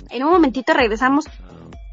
En 0.10 0.24
un 0.24 0.32
momentito 0.32 0.74
regresamos 0.74 1.26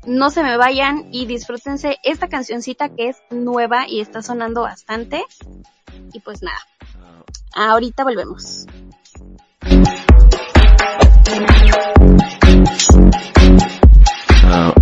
no 0.07 0.31
se 0.31 0.43
me 0.43 0.57
vayan 0.57 1.09
y 1.13 1.27
disfrútense 1.27 1.99
esta 2.03 2.29
cancioncita 2.29 2.89
que 2.89 3.11
es 3.11 3.23
nueva 3.31 3.87
y 3.87 4.01
está 4.01 4.23
sonando 4.23 4.63
bastante. 4.63 5.23
Y 6.13 6.21
pues 6.21 6.43
nada, 6.43 6.59
ahorita 7.55 8.05
volvemos. 8.05 8.67
Lo 14.49 14.82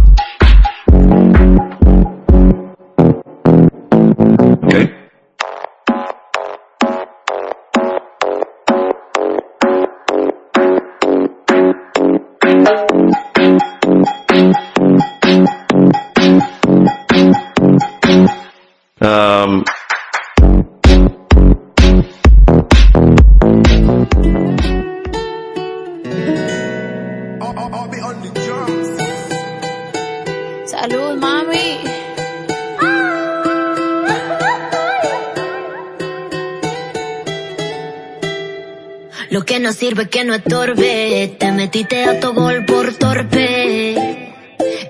que 40.21 40.27
no 40.27 40.35
estorbe. 40.35 41.37
Te 41.39 41.53
metiste 41.53 42.05
a 42.05 42.21
tu 42.21 42.33
gol 42.35 42.65
por 42.67 42.93
torpe. 42.95 43.95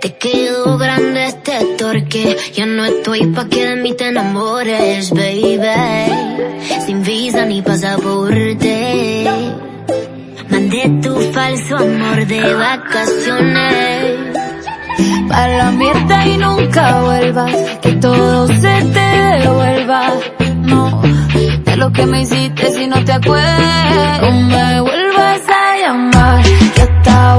Te 0.01 0.15
quedó 0.17 0.77
grande 0.77 1.27
este 1.27 1.77
torque. 1.79 2.37
Ya 2.55 2.67
no 2.67 2.85
estoy 2.85 3.27
pa' 3.29 3.49
que 3.49 3.65
de 3.67 3.77
mí 3.77 3.95
te 3.95 4.09
enamores, 4.09 5.11
baby. 5.11 5.59
Sin 6.85 7.03
visa 7.05 7.47
ni 7.47 7.63
pasaporte. 7.63 9.25
Mandé 10.51 10.91
tu 11.03 11.15
falso 11.33 11.77
amor 11.77 12.27
de 12.27 12.55
vacaciones. 12.55 14.17
Para 15.29 15.59
la 15.59 15.71
mierda 15.71 16.27
y 16.27 16.37
nunca 16.39 17.03
vuelvas, 17.03 17.55
que 17.83 17.93
todo 17.93 18.49
se 18.49 18.75
te 18.95 19.09
devuelva. 19.39 20.13
Lo 21.81 21.91
que 21.91 22.05
me 22.05 22.21
hiciste 22.21 22.71
si 22.73 22.87
no 22.87 23.03
te 23.03 23.13
acuerdas. 23.13 24.21
No 24.21 24.33
me 24.33 24.81
vuelvas 24.83 25.41
a 25.49 25.77
llamar, 25.79 26.43
que 26.75 26.83
hasta 26.83 27.39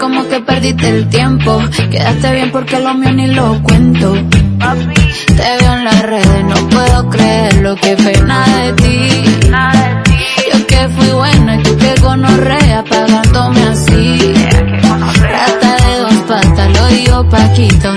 Como 0.00 0.26
que 0.26 0.40
perdiste 0.40 0.88
el 0.88 1.08
tiempo. 1.08 1.62
Quedaste 1.90 2.32
bien 2.32 2.50
porque 2.50 2.80
lo 2.80 2.94
mío 2.94 3.12
ni 3.12 3.26
lo 3.28 3.62
cuento. 3.62 4.14
Te 4.14 5.56
veo 5.60 5.74
en 5.74 5.84
las 5.84 6.02
redes, 6.02 6.44
no 6.44 6.68
puedo 6.68 7.10
creer 7.10 7.56
lo 7.56 7.76
que 7.76 7.96
fue 7.96 8.12
nada 8.24 8.64
de 8.64 8.72
ti. 8.72 9.08
Yo 10.52 10.66
que 10.66 10.88
fui 10.96 11.08
buena 11.10 11.56
y 11.56 11.62
tú 11.62 11.76
que 11.76 11.94
gonorrea 12.00 12.84
pagándome 12.84 13.62
así. 13.62 14.32
Rata 15.20 15.76
de 15.84 15.98
dos 15.98 16.14
patas, 16.28 16.72
lo 16.72 16.86
digo 16.88 17.28
Paquita, 17.28 17.92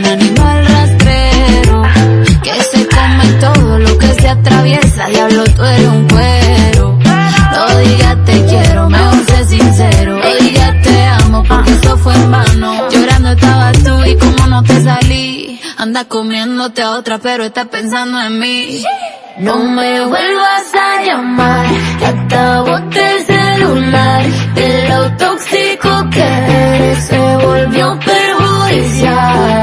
comiéndote 16.06 16.82
a 16.82 16.92
otra 16.92 17.18
pero 17.20 17.44
estás 17.44 17.68
pensando 17.68 18.22
en 18.22 18.40
mí. 18.40 18.84
No 19.40 19.58
me 19.58 20.06
vuelvas 20.06 20.74
a 20.76 21.02
llamar, 21.04 21.66
hasta 22.06 22.62
boté 22.62 23.18
el 23.18 23.26
celular. 23.26 24.24
De 24.54 24.88
lo 24.90 25.12
tóxico 25.18 26.10
que 26.12 26.22
eres 26.22 27.06
se 27.06 27.18
volvió 27.18 28.00
perjudicial. 28.00 29.54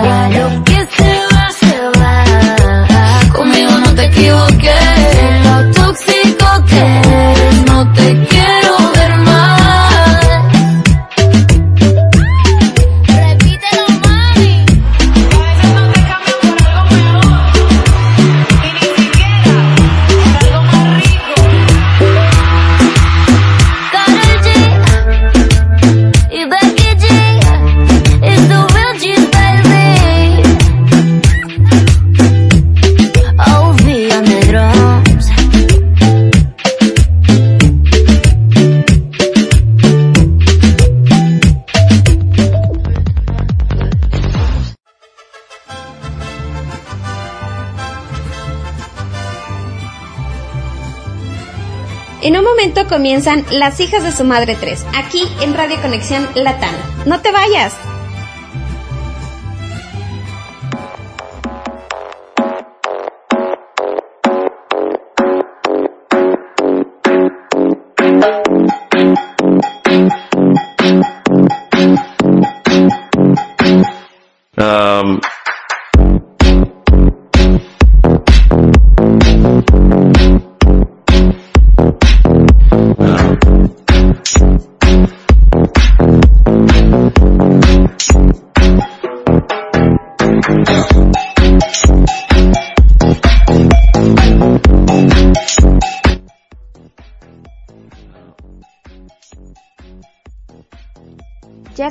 Comienzan 52.91 53.47
Las 53.53 53.81
hijas 53.81 54.03
de 54.03 54.13
su 54.13 54.25
madre 54.25 54.57
3, 54.61 54.85
aquí 54.95 55.23
en 55.41 55.55
Radio 55.55 55.81
Conexión 55.81 56.29
Latam. 56.35 56.75
No 57.07 57.21
te 57.21 57.31
vayas. 57.31 57.90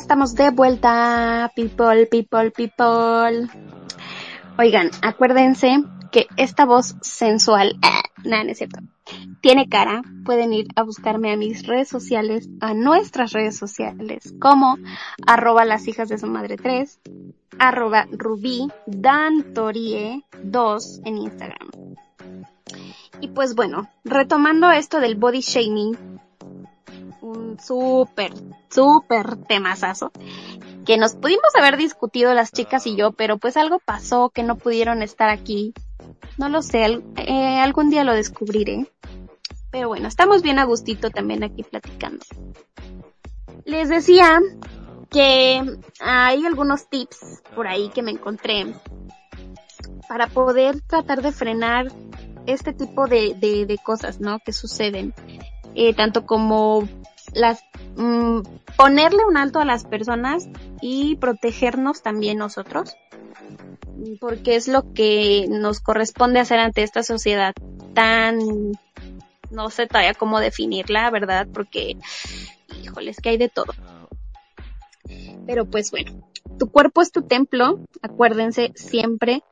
Estamos 0.09 0.33
de 0.33 0.49
vuelta, 0.49 1.51
people, 1.55 2.07
people, 2.07 2.49
people. 2.49 3.47
Oigan, 4.57 4.89
acuérdense 5.03 5.83
que 6.11 6.25
esta 6.35 6.65
voz 6.65 6.95
sensual, 7.01 7.77
nada, 8.23 8.43
no 8.43 8.49
es 8.49 8.57
cierto, 8.57 8.79
tiene 9.39 9.69
cara. 9.69 10.01
Pueden 10.25 10.51
ir 10.51 10.65
a 10.75 10.81
buscarme 10.81 11.31
a 11.31 11.37
mis 11.37 11.67
redes 11.67 11.89
sociales, 11.89 12.49
a 12.59 12.73
nuestras 12.73 13.33
redes 13.33 13.55
sociales, 13.55 14.33
como 14.39 14.79
arroba 15.27 15.63
las 15.63 15.87
hijas 15.87 16.09
de 16.09 16.17
su 16.17 16.25
madre 16.25 16.57
3, 16.57 17.01
arroba 17.59 18.07
rubí 18.11 18.67
dantorie 18.87 20.23
2 20.41 21.01
en 21.05 21.17
Instagram. 21.19 21.69
Y 23.21 23.27
pues 23.27 23.53
bueno, 23.53 23.87
retomando 24.03 24.71
esto 24.71 25.01
del 25.01 25.17
body 25.17 25.41
shaming, 25.41 26.19
un 27.21 27.59
súper, 27.59 28.33
súper 28.69 29.35
temazazo, 29.47 30.11
que 30.85 30.97
nos 30.97 31.15
pudimos 31.15 31.55
haber 31.57 31.77
discutido 31.77 32.33
las 32.33 32.51
chicas 32.51 32.87
y 32.87 32.95
yo, 32.95 33.11
pero 33.11 33.37
pues 33.37 33.57
algo 33.57 33.79
pasó 33.79 34.29
que 34.29 34.43
no 34.43 34.57
pudieron 34.57 35.01
estar 35.01 35.29
aquí. 35.29 35.73
No 36.37 36.49
lo 36.49 36.61
sé, 36.61 37.01
eh, 37.17 37.59
algún 37.59 37.89
día 37.89 38.03
lo 38.03 38.13
descubriré. 38.13 38.89
Pero 39.71 39.87
bueno, 39.87 40.07
estamos 40.07 40.41
bien 40.41 40.57
a 40.57 40.63
gustito 40.63 41.09
también 41.11 41.43
aquí 41.43 41.63
platicando. 41.63 42.25
Les 43.65 43.89
decía 43.89 44.39
que 45.09 45.61
hay 45.99 46.45
algunos 46.45 46.89
tips 46.89 47.43
por 47.55 47.67
ahí 47.67 47.89
que 47.89 48.01
me 48.01 48.11
encontré 48.11 48.73
para 50.07 50.27
poder 50.27 50.81
tratar 50.81 51.21
de 51.21 51.31
frenar 51.31 51.87
este 52.47 52.73
tipo 52.73 53.05
de, 53.07 53.35
de, 53.35 53.77
cosas, 53.83 54.19
¿no? 54.19 54.39
Que 54.39 54.53
suceden. 54.53 55.13
Eh, 55.75 55.93
tanto 55.93 56.25
como 56.25 56.87
las, 57.33 57.63
mm, 57.95 58.41
ponerle 58.77 59.25
un 59.25 59.37
alto 59.37 59.59
a 59.59 59.65
las 59.65 59.85
personas 59.85 60.47
y 60.81 61.15
protegernos 61.17 62.01
también 62.01 62.37
nosotros. 62.37 62.95
Porque 64.19 64.55
es 64.55 64.67
lo 64.67 64.93
que 64.93 65.47
nos 65.49 65.81
corresponde 65.81 66.39
hacer 66.39 66.59
ante 66.59 66.83
esta 66.83 67.03
sociedad 67.03 67.53
tan, 67.93 68.39
no 69.51 69.69
sé 69.69 69.87
todavía 69.87 70.13
cómo 70.13 70.39
definirla, 70.39 71.09
¿verdad? 71.11 71.47
Porque, 71.53 71.97
híjoles, 72.81 73.17
que 73.17 73.29
hay 73.29 73.37
de 73.37 73.49
todo. 73.49 73.73
Pero 75.45 75.65
pues 75.65 75.91
bueno, 75.91 76.29
tu 76.57 76.71
cuerpo 76.71 77.01
es 77.01 77.11
tu 77.11 77.23
templo, 77.23 77.79
acuérdense 78.01 78.71
siempre, 78.75 79.43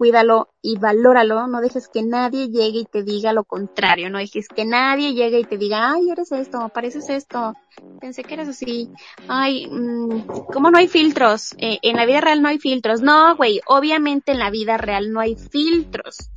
cuídalo 0.00 0.48
y 0.62 0.78
valóralo, 0.78 1.46
no 1.46 1.60
dejes 1.60 1.86
que 1.88 2.02
nadie 2.02 2.48
llegue 2.48 2.78
y 2.78 2.84
te 2.86 3.02
diga 3.02 3.34
lo 3.34 3.44
contrario, 3.44 4.08
no 4.08 4.16
dejes 4.16 4.48
que 4.48 4.64
nadie 4.64 5.12
llegue 5.12 5.40
y 5.40 5.44
te 5.44 5.58
diga, 5.58 5.92
ay, 5.92 6.08
eres 6.08 6.32
esto, 6.32 6.70
pareces 6.72 7.10
esto, 7.10 7.52
pensé 8.00 8.24
que 8.24 8.32
eres 8.32 8.48
así, 8.48 8.88
ay, 9.28 9.66
mmm, 9.70 10.22
¿cómo 10.50 10.70
no 10.70 10.78
hay 10.78 10.88
filtros? 10.88 11.54
Eh, 11.58 11.80
en 11.82 11.96
la 11.96 12.06
vida 12.06 12.22
real 12.22 12.40
no 12.40 12.48
hay 12.48 12.58
filtros, 12.58 13.02
no, 13.02 13.36
güey, 13.36 13.60
obviamente 13.66 14.32
en 14.32 14.38
la 14.38 14.48
vida 14.48 14.78
real 14.78 15.12
no 15.12 15.20
hay 15.20 15.36
filtros, 15.36 16.30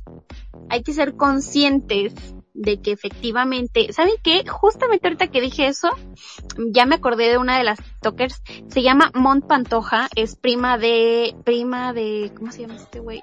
hay 0.68 0.82
que 0.82 0.92
ser 0.92 1.16
conscientes 1.16 2.12
de 2.54 2.80
que 2.80 2.92
efectivamente, 2.92 3.92
¿saben 3.92 4.14
qué? 4.22 4.46
Justamente 4.46 5.08
ahorita 5.08 5.26
que 5.26 5.40
dije 5.40 5.66
eso, 5.66 5.90
ya 6.72 6.86
me 6.86 6.94
acordé 6.94 7.28
de 7.28 7.36
una 7.36 7.58
de 7.58 7.64
las 7.64 7.80
tokers, 8.00 8.42
se 8.68 8.82
llama 8.82 9.10
Mont 9.12 9.46
Pantoja, 9.46 10.08
es 10.14 10.36
prima 10.36 10.78
de, 10.78 11.34
prima 11.44 11.92
de, 11.92 12.32
¿cómo 12.36 12.52
se 12.52 12.62
llama 12.62 12.76
este 12.76 13.00
güey? 13.00 13.22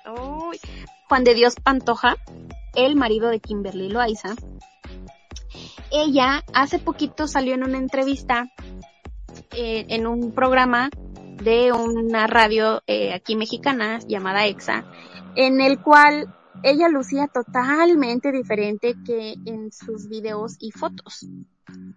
Juan 1.07 1.23
de 1.23 1.33
Dios 1.33 1.55
Pantoja, 1.55 2.17
el 2.75 2.95
marido 2.95 3.29
de 3.29 3.39
Kimberly 3.39 3.89
Loaiza. 3.89 4.35
Ella 5.91 6.43
hace 6.53 6.79
poquito 6.79 7.27
salió 7.27 7.53
en 7.55 7.63
una 7.63 7.77
entrevista 7.77 8.51
eh, 9.51 9.85
en 9.89 10.07
un 10.07 10.33
programa 10.33 10.89
de 11.41 11.71
una 11.71 12.27
radio 12.27 12.83
eh, 12.85 13.13
aquí 13.13 13.35
mexicana 13.35 13.99
llamada 14.07 14.45
EXA, 14.45 14.85
en 15.35 15.59
el 15.61 15.79
cual 15.81 16.33
ella 16.63 16.89
lucía 16.89 17.27
totalmente 17.27 18.31
diferente 18.31 18.95
que 19.05 19.35
en 19.45 19.71
sus 19.71 20.07
videos 20.07 20.57
y 20.59 20.71
fotos. 20.71 21.27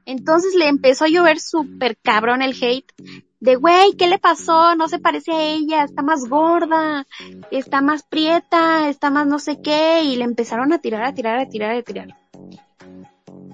Entonces 0.05 0.55
le 0.55 0.69
empezó 0.69 1.05
a 1.05 1.09
llover 1.09 1.41
súper 1.41 1.97
cabrón 1.97 2.43
el 2.43 2.57
hate 2.61 2.93
de, 3.41 3.57
güey, 3.57 3.93
¿qué 3.99 4.09
le 4.09 4.19
pasó? 4.19 4.75
No 4.75 4.89
se 4.89 4.99
parece 4.99 5.33
a 5.33 5.43
ella, 5.43 5.85
está 5.85 6.03
más 6.03 6.29
gorda, 6.29 7.07
está 7.51 7.83
más 7.83 8.03
prieta, 8.03 8.89
está 8.89 9.11
más 9.11 9.27
no 9.27 9.39
sé 9.39 9.61
qué, 9.61 10.03
y 10.03 10.17
le 10.17 10.25
empezaron 10.25 10.73
a 10.73 10.79
tirar, 10.79 11.05
a 11.05 11.15
tirar, 11.15 11.39
a 11.39 11.47
tirar, 11.47 11.77
a 11.77 11.83
tirar. 11.83 12.09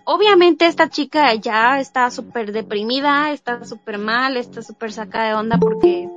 Obviamente 0.05 0.67
esta 0.67 0.89
chica 0.89 1.35
ya 1.35 1.81
está 1.81 2.11
súper 2.11 2.53
deprimida, 2.53 3.33
está 3.33 3.65
súper 3.65 3.99
mal, 3.99 4.37
está 4.37 4.63
súper 4.63 4.93
sacada 4.93 5.29
de 5.29 5.35
onda 5.35 5.59
porque 5.59 6.09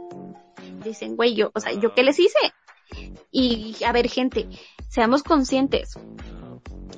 dicen, 0.83 1.15
güey, 1.15 1.33
yo, 1.33 1.51
o 1.53 1.59
sea, 1.59 1.73
¿yo 1.73 1.93
qué 1.95 2.03
les 2.03 2.19
hice? 2.19 2.53
Y 3.31 3.75
a 3.83 3.91
ver, 3.91 4.07
gente, 4.07 4.47
seamos 4.93 5.23
conscientes. 5.23 5.97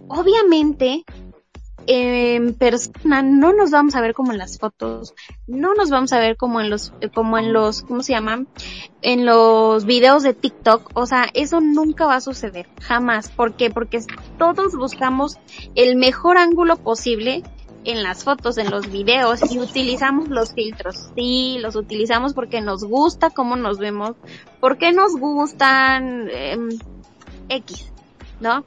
Obviamente, 0.09 1.05
en 1.87 2.53
persona 2.53 3.21
no 3.21 3.53
nos 3.53 3.71
vamos 3.71 3.95
a 3.95 4.01
ver 4.01 4.13
como 4.13 4.33
en 4.33 4.37
las 4.37 4.59
fotos, 4.59 5.13
no 5.47 5.73
nos 5.75 5.89
vamos 5.89 6.11
a 6.11 6.19
ver 6.19 6.35
como 6.35 6.59
en 6.59 6.69
los, 6.69 6.91
como 7.13 7.37
en 7.37 7.53
los, 7.53 7.83
¿cómo 7.83 8.03
se 8.03 8.11
llaman? 8.11 8.49
En 9.01 9.25
los 9.25 9.85
videos 9.85 10.23
de 10.23 10.33
TikTok, 10.33 10.91
o 10.93 11.05
sea, 11.05 11.29
eso 11.33 11.61
nunca 11.61 12.05
va 12.05 12.15
a 12.15 12.21
suceder, 12.21 12.67
jamás. 12.81 13.29
¿Por 13.29 13.53
qué? 13.53 13.69
Porque 13.69 14.01
todos 14.37 14.75
buscamos 14.75 15.37
el 15.75 15.95
mejor 15.95 16.37
ángulo 16.37 16.75
posible 16.75 17.43
en 17.85 18.03
las 18.03 18.25
fotos, 18.25 18.57
en 18.57 18.71
los 18.71 18.91
videos 18.91 19.39
y 19.49 19.59
utilizamos 19.59 20.27
los 20.27 20.53
filtros. 20.53 21.11
Sí, 21.15 21.59
los 21.61 21.77
utilizamos 21.77 22.33
porque 22.33 22.59
nos 22.59 22.83
gusta 22.83 23.29
cómo 23.29 23.55
nos 23.55 23.77
vemos, 23.77 24.17
porque 24.59 24.91
nos 24.91 25.15
gustan 25.15 26.27
eh, 26.29 26.57
X, 27.49 27.91
¿no? 28.39 28.63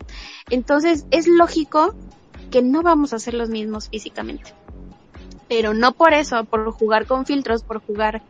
Entonces 0.50 1.06
es 1.10 1.26
lógico 1.26 1.94
que 2.50 2.62
no 2.62 2.82
vamos 2.82 3.12
a 3.12 3.18
ser 3.18 3.34
los 3.34 3.48
mismos 3.48 3.88
físicamente. 3.88 4.54
Pero 5.48 5.72
no 5.74 5.92
por 5.92 6.12
eso, 6.12 6.44
por 6.44 6.70
jugar 6.72 7.06
con 7.06 7.24
filtros, 7.24 7.62
por 7.62 7.80
jugar 7.80 8.22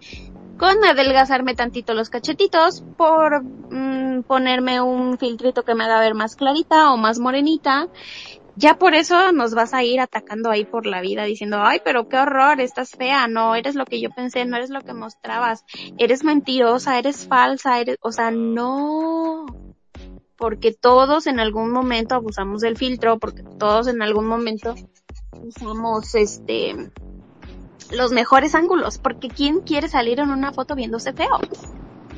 con 0.57 0.85
adelgazarme 0.85 1.55
tantito 1.55 1.95
los 1.95 2.11
cachetitos, 2.11 2.83
por 2.97 3.43
mm, 3.43 4.23
ponerme 4.23 4.81
un 4.81 5.19
filtrito 5.19 5.63
que 5.65 5.75
me 5.75 5.85
haga 5.85 6.01
ver 6.01 6.15
más 6.15 6.37
clarita 6.37 6.93
o 6.93 6.97
más 6.97 7.19
morenita, 7.19 7.89
ya 8.57 8.77
por 8.77 8.97
eso 8.97 9.31
nos 9.31 9.55
vas 9.55 9.73
a 9.73 9.85
ir 9.85 10.01
atacando 10.01 10.51
ahí 10.51 10.65
por 10.65 10.85
la 10.85 11.01
vida 11.01 11.23
diciendo, 11.23 11.59
ay, 11.63 11.81
pero 11.85 12.09
qué 12.09 12.17
horror, 12.17 12.61
estás 12.61 12.91
fea, 12.91 13.29
no 13.29 13.55
eres 13.55 13.77
lo 13.77 13.85
que 13.85 14.01
yo 14.01 14.11
pensé, 14.11 14.45
no 14.47 14.57
eres 14.57 14.71
lo 14.71 14.81
que 14.81 14.95
mostrabas, 14.95 15.65
eres 15.97 16.25
mentirosa, 16.25 16.99
eres 16.99 17.29
falsa, 17.29 17.79
eres, 17.79 17.99
o 18.01 18.11
sea, 18.11 18.33
no. 18.33 19.47
Porque 20.39 20.73
todos 20.73 21.27
en 21.27 21.41
algún 21.41 21.73
momento 21.73 22.15
abusamos 22.15 22.63
del 22.63 22.77
filtro, 22.77 23.19
porque 23.19 23.43
todos 23.43 23.89
en 23.89 24.01
algún 24.01 24.27
momento 24.27 24.75
usamos 25.33 26.15
este, 26.15 26.91
los 27.91 28.13
mejores 28.13 28.55
ángulos, 28.55 28.97
porque 28.99 29.29
¿quién 29.29 29.61
quiere 29.61 29.89
salir 29.89 30.21
en 30.21 30.31
una 30.31 30.53
foto 30.53 30.75
viéndose 30.75 31.13
feo? 31.13 31.39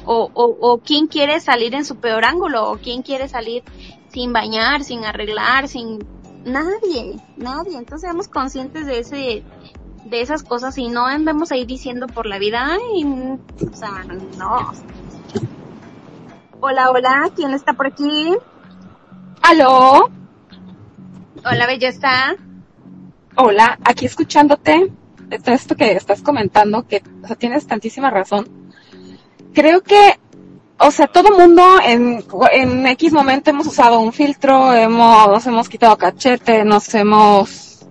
O, 0.04 0.30
o, 0.32 0.56
o 0.60 0.78
quién 0.78 1.08
quiere 1.08 1.40
salir 1.40 1.74
en 1.74 1.84
su 1.84 1.96
peor 1.96 2.24
ángulo, 2.24 2.70
o 2.70 2.76
quién 2.76 3.02
quiere 3.02 3.28
salir 3.28 3.64
sin 4.08 4.32
bañar, 4.32 4.84
sin 4.84 5.04
arreglar, 5.04 5.66
sin 5.66 5.98
Nadie, 6.44 7.20
nadie. 7.36 7.76
Entonces 7.76 8.02
seamos 8.02 8.28
conscientes 8.28 8.86
de 8.86 9.00
ese, 9.00 9.44
de 10.04 10.20
esas 10.20 10.42
cosas 10.42 10.76
y 10.78 10.88
no 10.88 11.06
andemos 11.06 11.52
ahí 11.52 11.66
diciendo 11.66 12.06
por 12.06 12.26
la 12.26 12.38
vida, 12.38 12.66
ay, 12.72 13.04
o 13.04 13.76
sea, 13.76 14.04
no. 14.38 14.72
Hola, 16.62 16.90
hola, 16.90 17.30
¿quién 17.34 17.54
está 17.54 17.72
por 17.72 17.86
aquí? 17.86 18.36
¿Aló? 19.40 20.10
Hola, 21.42 21.66
belleza. 21.66 22.36
Hola, 23.34 23.78
aquí 23.82 24.04
escuchándote, 24.04 24.92
esto 25.30 25.74
que 25.74 25.92
estás 25.92 26.20
comentando, 26.20 26.86
que 26.86 27.02
o 27.22 27.26
sea, 27.26 27.36
tienes 27.36 27.66
tantísima 27.66 28.10
razón. 28.10 28.46
Creo 29.54 29.82
que 29.82 30.18
o 30.78 30.90
sea, 30.90 31.06
todo 31.06 31.36
mundo 31.36 31.62
en, 31.82 32.22
en 32.52 32.86
X 32.88 33.12
momento 33.14 33.48
hemos 33.48 33.66
usado 33.66 34.00
un 34.00 34.12
filtro, 34.12 34.74
hemos, 34.74 35.28
nos 35.28 35.46
hemos 35.46 35.68
quitado 35.68 35.96
cachete, 35.96 36.64
nos 36.64 36.94
hemos 36.94 37.86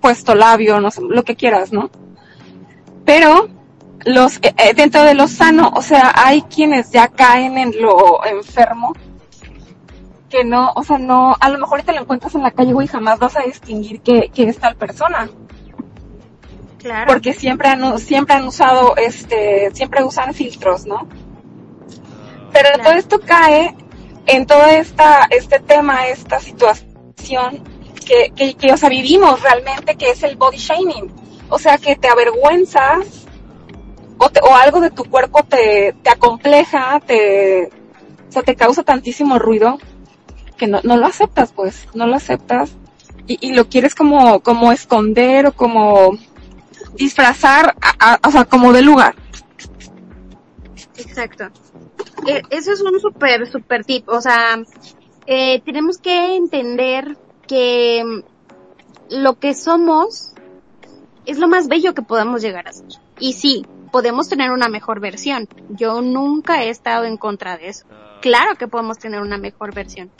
puesto 0.00 0.34
labio, 0.34 0.80
no 0.80 0.90
sé, 0.90 1.02
lo 1.02 1.24
que 1.24 1.36
quieras, 1.36 1.72
¿no? 1.72 1.90
Pero 3.04 3.48
los 4.04 4.36
eh, 4.38 4.54
eh, 4.56 4.74
dentro 4.74 5.02
de 5.02 5.14
lo 5.14 5.28
sano, 5.28 5.72
o 5.74 5.82
sea, 5.82 6.12
hay 6.14 6.42
quienes 6.42 6.90
ya 6.90 7.08
caen 7.08 7.58
en 7.58 7.80
lo 7.80 8.24
enfermo, 8.24 8.92
que 10.28 10.44
no, 10.44 10.72
o 10.74 10.82
sea, 10.82 10.98
no, 10.98 11.36
a 11.38 11.48
lo 11.48 11.58
mejor 11.58 11.82
te 11.82 11.92
lo 11.92 12.00
encuentras 12.00 12.34
en 12.34 12.42
la 12.42 12.50
calle, 12.50 12.72
güey, 12.72 12.88
jamás 12.88 13.18
vas 13.18 13.36
a 13.36 13.42
distinguir 13.42 14.00
que, 14.00 14.30
que 14.30 14.44
es 14.44 14.58
tal 14.58 14.76
persona. 14.76 15.28
Claro. 16.78 17.06
Porque 17.06 17.32
siempre 17.32 17.68
han, 17.68 17.98
siempre 17.98 18.34
han 18.34 18.46
usado, 18.46 18.96
este, 18.96 19.70
siempre 19.72 20.02
usan 20.02 20.34
filtros, 20.34 20.84
¿no? 20.86 21.06
Pero 22.52 22.68
todo 22.82 22.92
esto 22.94 23.20
cae 23.20 23.76
en 24.26 24.46
todo 24.46 24.64
esta, 24.64 25.26
este 25.30 25.60
tema, 25.60 26.06
esta 26.08 26.40
situación 26.40 27.62
que, 28.06 28.32
que, 28.34 28.54
que, 28.54 28.72
o 28.72 28.76
sea, 28.76 28.88
vivimos 28.88 29.40
realmente, 29.42 29.94
que 29.94 30.10
es 30.10 30.22
el 30.22 30.36
body 30.36 30.56
shaming. 30.56 31.12
O 31.48 31.58
sea, 31.58 31.78
que 31.78 31.96
te 31.96 32.08
avergüenzas 32.08 33.21
o, 34.24 34.54
algo 34.54 34.80
de 34.80 34.90
tu 34.90 35.04
cuerpo 35.04 35.42
te, 35.42 35.94
te 36.02 36.10
acompleja, 36.10 37.00
te, 37.00 37.70
o 38.28 38.32
sea, 38.32 38.42
te 38.42 38.56
causa 38.56 38.82
tantísimo 38.82 39.38
ruido 39.38 39.78
que 40.56 40.66
no, 40.66 40.80
no 40.82 40.96
lo 40.96 41.06
aceptas, 41.06 41.52
pues, 41.52 41.88
no 41.94 42.06
lo 42.06 42.16
aceptas 42.16 42.72
y, 43.26 43.38
y 43.40 43.52
lo 43.54 43.68
quieres 43.68 43.94
como, 43.94 44.40
como 44.40 44.72
esconder 44.72 45.46
o 45.46 45.52
como 45.52 46.18
disfrazar, 46.94 47.74
o 48.26 48.30
sea, 48.30 48.44
como 48.44 48.72
de 48.72 48.82
lugar. 48.82 49.14
Exacto. 50.96 51.50
Eh, 52.26 52.42
eso 52.50 52.72
es 52.72 52.80
un 52.80 53.00
super, 53.00 53.50
super 53.50 53.84
tip. 53.84 54.08
O 54.08 54.20
sea, 54.20 54.62
eh, 55.26 55.60
tenemos 55.64 55.98
que 55.98 56.36
entender 56.36 57.16
que 57.46 58.22
lo 59.10 59.38
que 59.38 59.54
somos 59.54 60.32
es 61.26 61.38
lo 61.38 61.48
más 61.48 61.68
bello 61.68 61.94
que 61.94 62.02
podemos 62.02 62.42
llegar 62.42 62.68
a 62.68 62.72
ser. 62.72 62.88
Y 63.18 63.34
sí, 63.34 63.64
podemos 63.92 64.28
tener 64.28 64.50
una 64.50 64.68
mejor 64.68 64.98
versión. 64.98 65.48
Yo 65.68 66.00
nunca 66.00 66.64
he 66.64 66.70
estado 66.70 67.04
en 67.04 67.16
contra 67.16 67.56
de 67.56 67.68
eso. 67.68 67.86
Claro 68.20 68.56
que 68.56 68.66
podemos 68.66 68.98
tener 68.98 69.20
una 69.20 69.38
mejor 69.38 69.72
versión. 69.72 70.10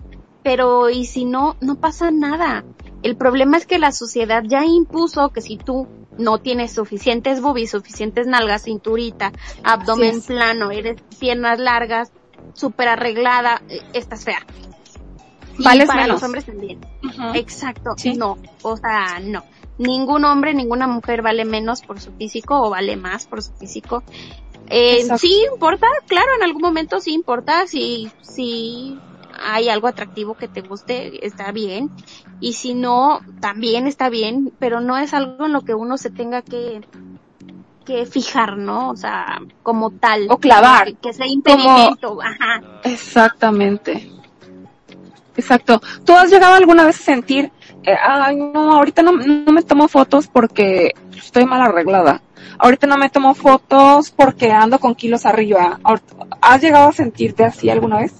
Pero, 0.45 0.91
y 0.91 1.07
si 1.07 1.25
no, 1.25 1.57
no 1.61 1.77
pasa 1.77 2.11
nada. 2.11 2.65
El 3.03 3.17
problema 3.17 3.57
es 3.57 3.67
que 3.67 3.79
la 3.79 3.91
sociedad 3.91 4.45
ya 4.47 4.65
impuso 4.65 5.31
que 5.31 5.41
si 5.41 5.57
tú 5.57 5.89
no 6.19 6.39
tienes 6.39 6.73
suficientes 6.73 7.41
boobies, 7.41 7.71
suficientes 7.71 8.27
nalgas, 8.27 8.65
cinturita, 8.65 9.33
abdomen 9.65 10.21
plano, 10.21 10.71
eres 10.71 11.01
piernas 11.19 11.59
largas, 11.59 12.13
súper 12.55 12.89
arreglada, 12.89 13.63
eh, 13.69 13.81
estás 13.95 14.25
fea. 14.25 14.45
Y 15.59 15.65
Vales 15.65 15.87
para 15.87 16.03
menos. 16.03 16.17
los 16.17 16.23
hombres 16.23 16.47
también. 16.47 16.81
Exacto. 17.35 17.95
Sí. 17.97 18.15
No, 18.15 18.39
o 18.63 18.77
sea, 18.77 19.21
no. 19.21 19.45
Ningún 19.79 20.25
hombre, 20.25 20.55
ninguna 20.55 20.87
mujer 20.87 21.23
vale 21.23 21.45
menos 21.45 21.83
por 21.83 22.01
su 22.01 22.13
físico 22.13 22.61
o 22.61 22.71
vale 22.71 22.97
más 22.97 23.27
por 23.27 23.43
su 23.43 23.53
físico. 23.55 24.03
Eh, 24.69 25.07
sí 25.19 25.45
importa, 25.53 25.87
claro, 26.07 26.35
en 26.37 26.43
algún 26.43 26.63
momento 26.63 27.01
sí 27.01 27.13
importa, 27.13 27.67
si, 27.67 28.11
si 28.23 28.99
hay 29.43 29.69
algo 29.69 29.89
atractivo 29.89 30.35
que 30.35 30.49
te 30.49 30.61
guste, 30.61 31.27
está 31.27 31.53
bien. 31.53 31.91
Y 32.41 32.55
si 32.55 32.75
no, 32.75 33.21
también 33.41 33.87
está 33.87 34.09
bien, 34.09 34.53
pero 34.59 34.81
no 34.81 34.97
es 34.99 35.15
algo 35.15 35.47
en 35.47 35.53
lo 35.53 35.63
que 35.63 35.75
uno 35.75 35.97
se 35.97 36.11
tenga 36.11 36.43
que, 36.43 36.81
que 37.85 38.07
fijar, 38.07 38.57
¿no? 38.57 38.91
O 38.91 38.97
sea, 38.97 39.41
como 39.63 39.91
tal. 39.91 40.27
O 40.29 40.39
clavar. 40.39 40.87
Que, 40.87 40.95
que 40.95 41.13
sea 41.13 41.27
impedimento, 41.27 42.21
ajá. 42.21 42.63
Exactamente. 42.85 44.11
Exacto. 45.37 45.81
¿Tú 46.05 46.15
has 46.15 46.31
llegado 46.31 46.55
alguna 46.55 46.85
vez 46.85 47.01
a 47.01 47.05
sentir, 47.05 47.51
eh, 47.85 47.97
ay, 48.01 48.37
no, 48.37 48.73
ahorita 48.73 49.03
no, 49.03 49.13
no 49.13 49.53
me 49.53 49.63
tomo 49.63 49.89
fotos 49.89 50.29
porque 50.29 50.93
estoy 51.17 51.45
mal 51.45 51.63
arreglada? 51.63 52.23
Ahorita 52.59 52.87
no 52.87 52.97
me 52.97 53.11
tomo 53.11 53.35
fotos 53.35 54.11
porque 54.11 54.53
ando 54.53 54.79
con 54.79 54.95
kilos 54.95 55.27
arriba. 55.27 55.81
¿Has 56.41 56.63
llegado 56.63 56.89
a 56.89 56.93
sentirte 56.93 57.45
así 57.45 57.71
alguna 57.71 57.99
vez? 57.99 58.15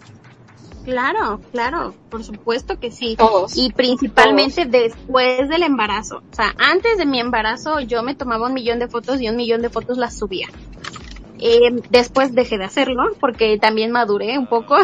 Claro, 0.85 1.41
claro, 1.53 1.95
por 2.11 2.25
supuesto 2.25 2.81
que 2.81 2.91
sí. 2.91 3.15
Todos. 3.17 3.57
Y 3.57 3.73
principalmente 3.73 4.65
después 4.65 5.49
del 5.49 5.63
embarazo. 5.63 6.23
O 6.31 6.35
sea, 6.35 6.55
antes 6.59 6.99
de 6.99 7.07
mi 7.07 7.21
embarazo 7.21 7.81
yo 7.81 8.03
me 8.03 8.15
tomaba 8.15 8.49
un 8.49 8.55
millón 8.55 8.79
de 8.81 8.89
fotos 8.89 9.21
y 9.21 9.29
un 9.29 9.37
millón 9.37 9.63
de 9.63 9.71
fotos 9.71 9.97
las 9.97 10.19
subía. 10.19 10.49
Eh, 11.39 11.83
después 11.91 12.35
dejé 12.35 12.59
de 12.59 12.65
hacerlo 12.65 13.03
porque 13.21 13.59
también 13.59 13.93
maduré 13.93 14.39
un 14.39 14.47
poco. 14.47 14.77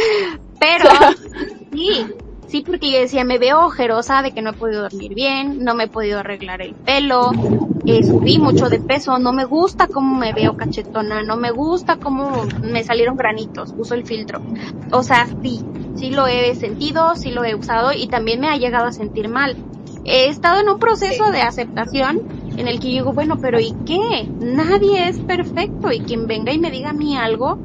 Pero 0.60 0.88
sí, 1.72 2.06
sí 2.46 2.62
porque 2.62 2.90
yo 2.90 2.98
decía, 3.00 3.24
me 3.24 3.38
veo 3.38 3.66
ojerosa 3.66 4.22
de 4.22 4.32
que 4.32 4.42
no 4.42 4.50
he 4.50 4.54
podido 4.54 4.82
dormir 4.82 5.14
bien, 5.14 5.58
no 5.58 5.74
me 5.74 5.84
he 5.84 5.88
podido 5.88 6.20
arreglar 6.20 6.62
el 6.62 6.76
pelo, 6.84 7.38
eh, 7.84 8.02
subí 8.04 8.38
mucho 8.38 8.68
de 8.68 8.80
peso, 8.80 9.18
no 9.18 9.32
me 9.32 9.44
gusta 9.44 9.88
cómo 9.88 10.18
me 10.18 10.32
veo 10.32 10.54
cachetona, 10.54 11.22
no 11.22 11.36
me 11.36 11.50
gusta 11.52 11.96
cómo 11.98 12.52
me 12.60 12.84
salieron 12.84 13.16
granitos, 13.16 13.72
uso 13.76 13.94
el 13.94 14.04
filtro. 14.04 14.42
O 14.90 15.02
sea, 15.02 15.28
sí, 15.40 15.66
sí 15.92 16.10
lo 16.10 16.26
he 16.26 16.54
sentido, 16.54 17.14
sí 17.16 17.30
lo 17.30 17.44
he 17.44 17.54
usado 17.54 17.92
y 17.92 18.08
también 18.08 18.40
me 18.40 18.48
ha 18.48 18.56
llegado 18.56 18.86
a 18.86 18.92
sentir 18.92 19.28
mal. 19.28 19.58
He 20.04 20.28
estado 20.28 20.60
en 20.60 20.68
un 20.68 20.78
proceso 20.78 21.30
de 21.32 21.42
aceptación 21.42 22.16
en 22.56 22.68
el 22.68 22.80
que 22.80 22.88
digo, 22.88 23.12
bueno, 23.12 23.36
pero 23.40 23.60
¿y 23.60 23.76
qué? 23.84 23.98
Nadie 24.38 25.08
es 25.08 25.20
perfecto 25.20 25.92
y 25.92 26.02
quien 26.02 26.26
venga 26.26 26.52
y 26.52 26.58
me 26.58 26.70
diga 26.70 26.90
a 26.90 26.94
mí 26.94 27.16
algo, 27.16 27.60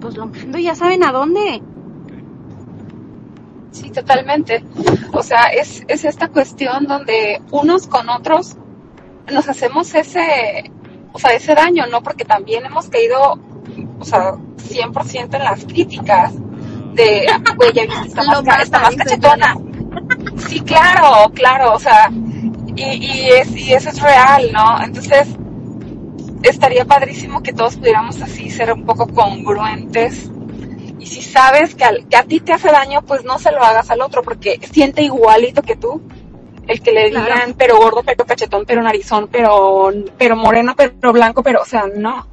pues 0.00 0.16
lo 0.16 0.26
mando 0.28 0.58
ya 0.58 0.74
saben 0.74 1.04
a 1.04 1.12
dónde. 1.12 1.64
Sí, 3.72 3.90
totalmente. 3.90 4.64
O 5.12 5.22
sea, 5.22 5.44
es, 5.44 5.84
es 5.88 6.04
esta 6.04 6.28
cuestión 6.28 6.86
donde 6.86 7.40
unos 7.50 7.86
con 7.86 8.08
otros 8.08 8.56
nos 9.32 9.48
hacemos 9.48 9.94
ese, 9.94 10.70
o 11.12 11.18
sea, 11.18 11.32
ese 11.32 11.54
daño, 11.54 11.86
¿no? 11.86 12.02
Porque 12.02 12.24
también 12.24 12.66
hemos 12.66 12.88
caído, 12.88 13.38
o 13.98 14.04
sea, 14.04 14.32
100% 14.34 15.34
en 15.36 15.44
las 15.44 15.64
críticas 15.64 16.32
de, 16.94 17.26
güey, 17.56 17.72
ya 17.72 17.84
viste, 17.84 18.08
está 18.08 18.24
más, 18.24 18.42
ca- 18.42 18.62
está 18.62 18.78
mata, 18.80 18.90
más 18.90 18.96
cachetona. 18.96 19.54
Sí, 20.48 20.60
claro, 20.60 21.30
claro, 21.32 21.74
o 21.74 21.78
sea, 21.78 22.10
y, 22.74 22.82
y, 22.82 23.28
es, 23.28 23.56
y 23.56 23.72
eso 23.72 23.90
es 23.90 24.00
real, 24.02 24.50
¿no? 24.52 24.82
Entonces, 24.82 25.28
estaría 26.42 26.84
padrísimo 26.84 27.42
que 27.42 27.52
todos 27.52 27.76
pudiéramos 27.76 28.20
así 28.22 28.50
ser 28.50 28.72
un 28.72 28.84
poco 28.84 29.06
congruentes 29.06 30.28
y 31.00 31.06
si 31.06 31.22
sabes 31.22 31.74
que, 31.74 31.84
al- 31.84 32.06
que 32.08 32.16
a 32.16 32.24
ti 32.24 32.40
te 32.40 32.52
hace 32.52 32.70
daño, 32.70 33.02
pues 33.02 33.24
no 33.24 33.38
se 33.38 33.50
lo 33.52 33.62
hagas 33.62 33.90
al 33.90 34.00
otro, 34.02 34.22
porque 34.22 34.60
siente 34.70 35.02
igualito 35.02 35.62
que 35.62 35.76
tú. 35.76 36.00
El 36.68 36.80
que 36.82 36.92
le 36.92 37.06
digan, 37.06 37.24
Claro. 37.24 37.54
pero 37.58 37.78
gordo, 37.78 38.02
pero 38.04 38.24
cachetón, 38.24 38.64
pero 38.66 38.82
narizón, 38.82 39.28
pero, 39.32 39.90
pero 40.18 40.36
moreno, 40.36 40.74
pero 40.76 41.12
blanco, 41.12 41.42
pero, 41.42 41.62
o 41.62 41.64
sea, 41.64 41.86
no. 41.92 42.26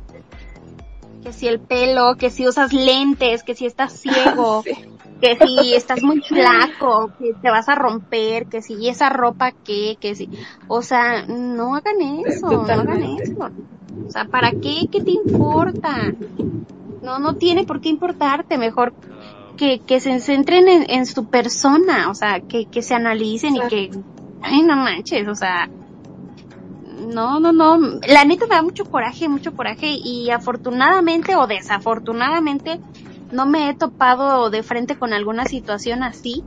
Que 1.24 1.34
si 1.34 1.48
el 1.48 1.60
pelo, 1.60 2.16
que 2.18 2.30
si 2.30 2.48
usas 2.48 2.72
lentes, 2.72 3.42
que 3.44 3.56
si 3.56 3.66
estás 3.66 3.94
ciego, 4.00 4.62
Sí. 4.64 4.74
que 5.22 5.38
si 5.38 5.74
estás 5.74 6.04
muy 6.04 6.22
flaco, 6.22 7.12
que 7.18 7.34
te 7.42 7.50
vas 7.50 7.68
a 7.68 7.74
romper, 7.76 8.46
que 8.46 8.62
si 8.62 8.88
esa 8.88 9.10
ropa 9.10 9.52
qué, 9.64 9.98
que 10.00 10.14
si, 10.14 10.30
o 10.68 10.84
sea, 10.84 11.26
no 11.26 11.76
hagan 11.76 12.00
eso, 12.28 12.48
no 12.48 12.62
hagan 12.62 13.04
eso. 13.04 13.50
O 14.08 14.12
sea, 14.12 14.26
¿para 14.26 14.52
qué? 14.52 14.88
¿Qué 14.92 15.02
te 15.02 15.12
importa? 15.12 16.14
No, 17.08 17.20
no 17.20 17.36
tiene 17.36 17.64
por 17.64 17.80
qué 17.80 17.88
importarte, 17.88 18.58
mejor 18.58 18.94
que, 19.56 19.80
que 19.80 20.02
se 20.02 20.20
centren 20.20 20.68
en, 20.68 20.86
en 20.90 21.06
su 21.06 21.26
persona, 21.26 22.10
o 22.10 22.14
sea, 22.14 22.42
que, 22.42 22.66
que 22.68 22.82
se 22.82 22.96
analicen 22.96 23.56
y 23.56 23.60
que, 23.70 23.90
ay, 24.42 24.62
no 24.64 24.76
manches, 24.76 25.26
o 25.26 25.34
sea, 25.34 25.70
no, 27.16 27.40
no, 27.40 27.54
no, 27.54 27.78
la 28.06 28.26
neta 28.26 28.46
me 28.50 28.56
da 28.56 28.62
mucho 28.62 28.84
coraje, 28.86 29.30
mucho 29.30 29.54
coraje 29.54 29.88
y 30.04 30.30
afortunadamente 30.32 31.38
o 31.38 31.48
desafortunadamente 31.48 32.78
no 33.32 33.46
me 33.46 33.70
he 33.70 33.74
topado 33.74 34.50
de 34.50 34.64
frente 34.64 34.98
con 34.98 35.14
alguna 35.14 35.46
situación 35.46 36.04
así, 36.04 36.44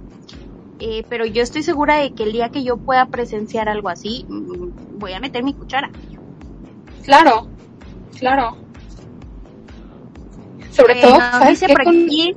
eh, 0.78 1.04
pero 1.08 1.24
yo 1.24 1.42
estoy 1.42 1.62
segura 1.62 1.96
de 1.96 2.12
que 2.12 2.24
el 2.24 2.32
día 2.32 2.50
que 2.50 2.62
yo 2.62 2.76
pueda 2.76 3.06
presenciar 3.06 3.70
algo 3.70 3.88
así, 3.88 4.26
mm, 4.28 4.98
voy 4.98 5.14
a 5.14 5.20
meter 5.20 5.42
mi 5.42 5.54
cuchara. 5.54 5.90
Claro, 7.02 7.48
claro. 8.18 8.69
Sobre 10.70 10.98
Eh, 10.98 11.02
todo, 11.02 11.12
nos 11.18 11.30
¿sabes 11.30 11.48
dice 11.48 11.66
qué? 11.66 11.72
por 11.74 11.84
Con- 11.84 12.04
aquí 12.04 12.36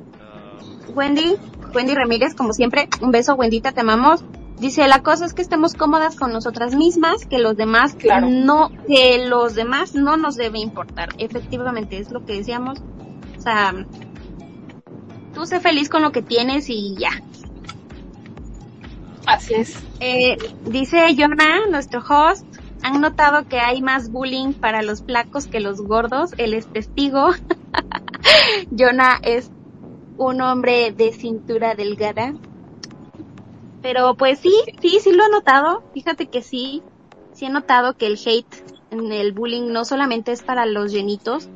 Wendy, 0.94 1.36
Wendy 1.74 1.94
Ramírez, 1.94 2.34
como 2.34 2.52
siempre, 2.52 2.88
un 3.00 3.10
beso, 3.10 3.34
Wendita, 3.34 3.72
te 3.72 3.80
amamos. 3.80 4.24
Dice, 4.58 4.86
la 4.86 5.02
cosa 5.02 5.24
es 5.26 5.34
que 5.34 5.42
estemos 5.42 5.74
cómodas 5.74 6.14
con 6.16 6.32
nosotras 6.32 6.74
mismas, 6.76 7.26
que 7.26 7.38
los 7.38 7.56
demás 7.56 7.94
Claro. 7.96 8.28
no, 8.30 8.70
que 8.86 9.26
los 9.26 9.54
demás 9.56 9.94
no 9.94 10.16
nos 10.16 10.36
debe 10.36 10.60
importar. 10.60 11.08
Efectivamente, 11.18 11.98
es 11.98 12.10
lo 12.12 12.24
que 12.24 12.34
decíamos. 12.34 12.78
O 13.36 13.40
sea, 13.42 13.74
tú 15.34 15.44
sé 15.46 15.58
feliz 15.60 15.88
con 15.88 16.02
lo 16.02 16.12
que 16.12 16.22
tienes 16.22 16.70
y 16.70 16.94
ya. 16.96 17.10
Así 19.26 19.54
es. 19.54 19.76
Eh, 20.00 20.36
dice 20.66 21.14
Jonah, 21.18 21.66
nuestro 21.70 22.00
host, 22.08 22.46
han 22.82 23.00
notado 23.00 23.48
que 23.48 23.58
hay 23.58 23.80
más 23.82 24.10
bullying 24.12 24.52
para 24.52 24.82
los 24.82 25.02
flacos 25.02 25.46
que 25.46 25.58
los 25.60 25.80
gordos. 25.80 26.30
Él 26.38 26.54
es 26.54 26.66
testigo. 26.68 27.30
Jonah 28.70 29.18
es 29.22 29.50
un 30.16 30.40
hombre 30.40 30.92
de 30.92 31.12
cintura 31.12 31.74
delgada. 31.74 32.34
Pero 33.82 34.14
pues 34.14 34.38
sí, 34.38 34.54
sí, 34.80 34.98
sí 35.00 35.12
lo 35.12 35.26
he 35.26 35.30
notado. 35.30 35.82
Fíjate 35.92 36.26
que 36.26 36.42
sí, 36.42 36.82
sí 37.32 37.46
he 37.46 37.50
notado 37.50 37.96
que 37.96 38.06
el 38.06 38.18
hate 38.24 38.64
en 38.90 39.12
el 39.12 39.32
bullying 39.32 39.72
no 39.72 39.84
solamente 39.84 40.32
es 40.32 40.42
para 40.42 40.66
los 40.66 40.92
llenitos, 40.92 41.50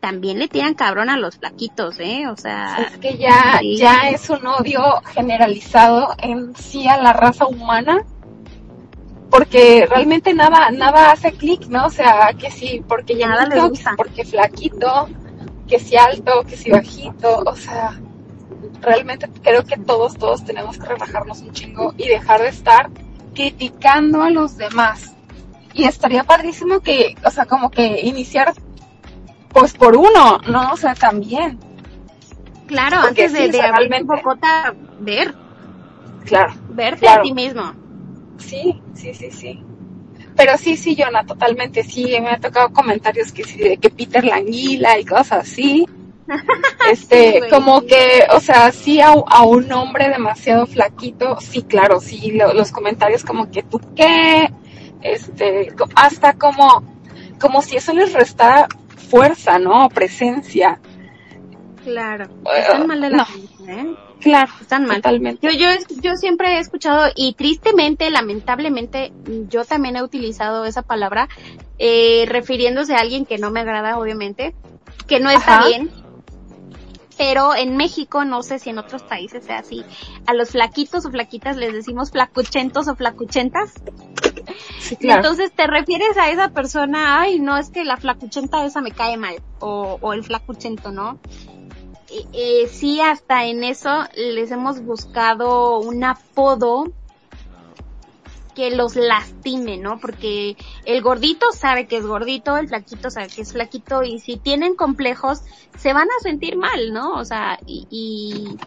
también 0.00 0.40
le 0.40 0.48
tiran 0.48 0.74
cabrón 0.74 1.10
a 1.10 1.16
los 1.16 1.36
flaquitos, 1.36 2.00
¿eh? 2.00 2.26
O 2.26 2.36
sea, 2.36 2.88
Es 2.90 2.98
que 2.98 3.16
ya, 3.18 3.58
sí. 3.60 3.76
ya 3.76 4.08
es 4.10 4.28
un 4.30 4.44
odio 4.46 4.82
generalizado 5.14 6.14
en 6.18 6.56
sí 6.56 6.88
a 6.88 7.00
la 7.00 7.12
raza 7.12 7.46
humana. 7.46 8.04
Porque 9.30 9.86
realmente 9.88 10.34
nada, 10.34 10.70
nada 10.72 11.12
hace 11.12 11.32
clic, 11.32 11.66
¿no? 11.68 11.86
O 11.86 11.90
sea, 11.90 12.34
que 12.38 12.50
sí, 12.50 12.82
porque 12.86 13.14
Nada 13.14 13.48
llenito, 13.48 13.90
porque 13.96 14.24
flaquito, 14.24 15.08
que 15.68 15.78
si 15.78 15.96
alto, 15.96 16.42
que 16.46 16.56
si 16.56 16.70
bajito, 16.70 17.42
o 17.46 17.56
sea, 17.56 17.98
realmente 18.80 19.28
creo 19.42 19.64
que 19.64 19.76
todos, 19.76 20.14
todos 20.16 20.44
tenemos 20.44 20.78
que 20.78 20.86
relajarnos 20.86 21.40
un 21.42 21.52
chingo 21.52 21.94
y 21.96 22.08
dejar 22.08 22.40
de 22.42 22.48
estar 22.48 22.90
criticando 23.34 24.22
a 24.22 24.30
los 24.30 24.56
demás. 24.56 25.14
Y 25.74 25.84
estaría 25.84 26.24
padrísimo 26.24 26.80
que, 26.80 27.14
o 27.24 27.30
sea, 27.30 27.46
como 27.46 27.70
que 27.70 28.00
iniciar, 28.02 28.52
pues 29.48 29.72
por 29.72 29.96
uno, 29.96 30.38
¿no? 30.48 30.72
O 30.72 30.76
sea, 30.76 30.94
también, 30.94 31.58
claro, 32.66 32.98
porque 33.02 33.24
antes 33.24 33.32
de, 33.32 33.46
sí, 33.46 33.50
de 33.52 33.62
abrir 33.62 33.88
realmente- 33.90 34.22
ver, 35.00 35.34
claro. 36.26 36.52
verte 36.70 37.00
Claro. 37.00 37.20
a 37.20 37.22
ti 37.24 37.32
mismo. 37.32 37.72
Sí, 38.38 38.82
sí, 38.94 39.14
sí, 39.14 39.30
sí. 39.30 39.64
Pero 40.36 40.56
sí, 40.58 40.76
sí, 40.76 40.96
Jonah, 40.98 41.24
totalmente, 41.24 41.82
sí, 41.82 42.04
me 42.20 42.30
ha 42.30 42.38
tocado 42.40 42.72
comentarios 42.72 43.32
que 43.32 43.44
sí, 43.44 43.58
de 43.58 43.76
que 43.76 43.90
Peter 43.90 44.24
la 44.24 44.36
anguila 44.36 44.98
y 44.98 45.04
cosas 45.04 45.32
así. 45.48 45.86
Este, 46.90 47.40
Sí, 47.42 47.48
como 47.50 47.82
que, 47.82 48.24
o 48.34 48.40
sea, 48.40 48.72
sí 48.72 49.00
a, 49.00 49.10
a 49.10 49.42
un 49.42 49.70
hombre 49.72 50.08
demasiado 50.08 50.66
flaquito, 50.66 51.38
sí, 51.40 51.62
claro, 51.62 52.00
sí, 52.00 52.32
lo- 52.32 52.52
los 52.54 52.70
comentarios 52.72 53.22
como 53.24 53.50
que 53.50 53.62
tú 53.62 53.80
qué, 53.94 54.50
este, 55.02 55.72
hasta 55.94 56.32
como, 56.34 56.82
como 57.40 57.62
si 57.62 57.76
eso 57.76 57.92
les 57.92 58.12
restara 58.12 58.66
fuerza, 59.10 59.58
¿no? 59.58 59.88
Presencia. 59.90 60.80
Claro. 61.84 62.28
Están 62.56 62.86
mal 62.86 63.00
de 63.00 63.10
la 63.10 63.26
¿eh? 63.68 63.94
Claro. 64.20 64.52
Están 64.60 64.86
mal. 64.86 64.96
Totalmente. 64.98 65.46
Yo, 65.46 65.52
yo, 65.52 65.66
yo 66.00 66.16
siempre 66.16 66.56
he 66.56 66.58
escuchado 66.58 67.10
y 67.14 67.34
tristemente, 67.34 68.10
lamentablemente, 68.10 69.12
yo 69.48 69.64
también 69.64 69.96
he 69.96 70.02
utilizado 70.02 70.64
esa 70.64 70.82
palabra, 70.82 71.28
eh, 71.78 72.24
refiriéndose 72.28 72.94
a 72.94 72.98
alguien 72.98 73.26
que 73.26 73.38
no 73.38 73.50
me 73.50 73.60
agrada, 73.60 73.98
obviamente, 73.98 74.54
que 75.08 75.18
no 75.18 75.30
está 75.30 75.58
Ajá. 75.58 75.68
bien. 75.68 75.90
Pero 77.18 77.54
en 77.54 77.76
México, 77.76 78.24
no 78.24 78.42
sé 78.42 78.58
si 78.58 78.70
en 78.70 78.78
otros 78.78 79.02
países 79.02 79.44
sea 79.44 79.58
así, 79.58 79.84
a 80.26 80.34
los 80.34 80.50
flaquitos 80.50 81.04
o 81.04 81.10
flaquitas 81.10 81.56
les 81.56 81.72
decimos 81.72 82.10
flacuchentos 82.10 82.88
o 82.88 82.96
flacuchentas. 82.96 83.74
Sí, 84.80 84.96
Y 84.98 85.10
entonces 85.10 85.52
te 85.52 85.66
refieres 85.66 86.16
a 86.16 86.30
esa 86.30 86.48
persona, 86.48 87.20
ay, 87.20 87.38
no, 87.38 87.56
es 87.58 87.68
que 87.70 87.84
la 87.84 87.96
flacuchenta 87.96 88.64
esa 88.64 88.80
me 88.80 88.92
cae 88.92 89.16
mal, 89.16 89.36
o, 89.60 89.98
o 90.00 90.12
el 90.14 90.24
flacuchento, 90.24 90.90
¿no? 90.90 91.20
Eh, 92.12 92.26
eh, 92.32 92.68
sí, 92.68 93.00
hasta 93.00 93.46
en 93.46 93.64
eso 93.64 94.04
les 94.14 94.50
hemos 94.50 94.82
buscado 94.82 95.78
un 95.78 96.04
apodo 96.04 96.92
que 98.54 98.70
los 98.70 98.96
lastime, 98.96 99.78
¿no? 99.78 99.98
Porque 99.98 100.56
el 100.84 101.00
gordito 101.00 101.46
sabe 101.52 101.86
que 101.86 101.96
es 101.96 102.06
gordito, 102.06 102.58
el 102.58 102.68
flaquito 102.68 103.10
sabe 103.10 103.28
que 103.28 103.40
es 103.40 103.52
flaquito, 103.52 104.02
y 104.02 104.18
si 104.18 104.36
tienen 104.36 104.74
complejos, 104.74 105.40
se 105.78 105.94
van 105.94 106.08
a 106.08 106.22
sentir 106.22 106.56
mal, 106.56 106.92
¿no? 106.92 107.14
O 107.14 107.24
sea, 107.24 107.58
y, 107.66 107.86
y, 107.90 108.58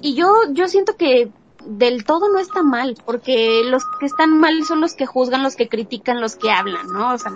y 0.00 0.14
yo, 0.14 0.32
yo 0.52 0.68
siento 0.68 0.96
que 0.96 1.30
del 1.66 2.04
todo 2.04 2.28
no 2.28 2.38
está 2.38 2.62
mal, 2.62 2.96
porque 3.04 3.62
los 3.64 3.84
que 4.00 4.06
están 4.06 4.38
mal 4.38 4.64
son 4.64 4.80
los 4.80 4.94
que 4.94 5.04
juzgan, 5.04 5.42
los 5.42 5.54
que 5.54 5.68
critican, 5.68 6.22
los 6.22 6.36
que 6.36 6.50
hablan, 6.50 6.86
¿no? 6.92 7.12
O 7.12 7.18
sea, 7.18 7.32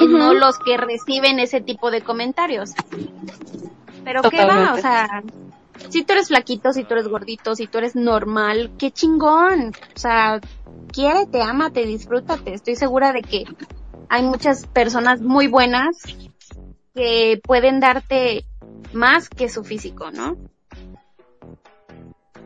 eh, 0.00 0.08
no 0.08 0.32
los 0.32 0.58
que 0.58 0.78
reciben 0.78 1.38
ese 1.38 1.60
tipo 1.60 1.90
de 1.90 2.00
comentarios. 2.00 2.70
Pero 4.04 4.22
qué 4.22 4.44
va, 4.44 4.72
Totalmente. 4.74 4.78
o 4.78 4.82
sea, 4.82 5.22
si 5.88 6.04
tú 6.04 6.12
eres 6.12 6.28
flaquito, 6.28 6.72
si 6.72 6.84
tú 6.84 6.94
eres 6.94 7.08
gordito, 7.08 7.54
si 7.54 7.66
tú 7.66 7.78
eres 7.78 7.94
normal, 7.94 8.72
qué 8.78 8.90
chingón. 8.90 9.72
O 9.94 9.98
sea, 9.98 10.40
quiérete, 10.92 11.42
ámate, 11.42 11.86
disfrútate. 11.86 12.54
Estoy 12.54 12.76
segura 12.76 13.12
de 13.12 13.22
que 13.22 13.44
hay 14.08 14.22
muchas 14.22 14.66
personas 14.66 15.20
muy 15.20 15.46
buenas 15.48 15.96
que 16.94 17.40
pueden 17.42 17.80
darte 17.80 18.44
más 18.92 19.28
que 19.28 19.48
su 19.48 19.64
físico, 19.64 20.10
¿no? 20.10 20.36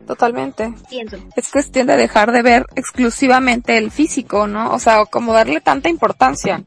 Totalmente. 0.05 0.73
Pienso. 0.89 1.17
Es 1.35 1.51
cuestión 1.51 1.87
de 1.87 1.97
dejar 1.97 2.31
de 2.31 2.41
ver 2.41 2.65
exclusivamente 2.75 3.77
el 3.77 3.91
físico, 3.91 4.47
¿no? 4.47 4.73
O 4.73 4.79
sea, 4.79 5.05
como 5.05 5.33
darle 5.33 5.59
tanta 5.59 5.89
importancia. 5.89 6.63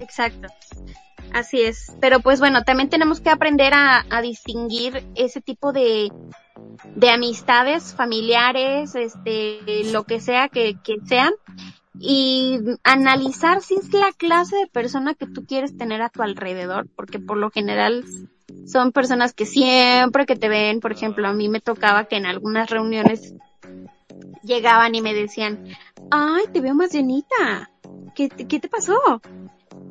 Exacto. 0.00 0.48
Así 1.36 1.60
es. 1.60 1.94
Pero 2.00 2.20
pues 2.20 2.40
bueno, 2.40 2.64
también 2.64 2.88
tenemos 2.88 3.20
que 3.20 3.28
aprender 3.28 3.74
a, 3.74 4.06
distinguir 4.22 5.04
ese 5.16 5.42
tipo 5.42 5.70
de, 5.70 6.10
de 6.94 7.10
amistades 7.10 7.92
familiares, 7.92 8.94
este, 8.94 9.84
lo 9.92 10.04
que 10.04 10.18
sea 10.18 10.48
que, 10.48 10.78
que 10.82 10.96
sean, 11.04 11.34
y 11.98 12.58
analizar 12.84 13.60
si 13.60 13.74
es 13.74 13.92
la 13.92 14.12
clase 14.16 14.56
de 14.56 14.66
persona 14.66 15.12
que 15.12 15.26
tú 15.26 15.44
quieres 15.44 15.76
tener 15.76 16.00
a 16.00 16.08
tu 16.08 16.22
alrededor, 16.22 16.88
porque 16.96 17.18
por 17.18 17.36
lo 17.36 17.50
general 17.50 18.06
son 18.66 18.92
personas 18.92 19.34
que 19.34 19.44
siempre 19.44 20.24
que 20.24 20.36
te 20.36 20.48
ven, 20.48 20.80
por 20.80 20.92
ejemplo, 20.92 21.28
a 21.28 21.34
mí 21.34 21.50
me 21.50 21.60
tocaba 21.60 22.06
que 22.06 22.16
en 22.16 22.24
algunas 22.24 22.70
reuniones 22.70 23.34
llegaban 24.42 24.94
y 24.94 25.02
me 25.02 25.12
decían, 25.12 25.66
ay, 26.10 26.44
te 26.50 26.62
veo 26.62 26.74
más 26.74 26.92
llenita, 26.92 27.70
¿qué, 28.14 28.30
qué 28.30 28.58
te 28.58 28.70
pasó? 28.70 29.20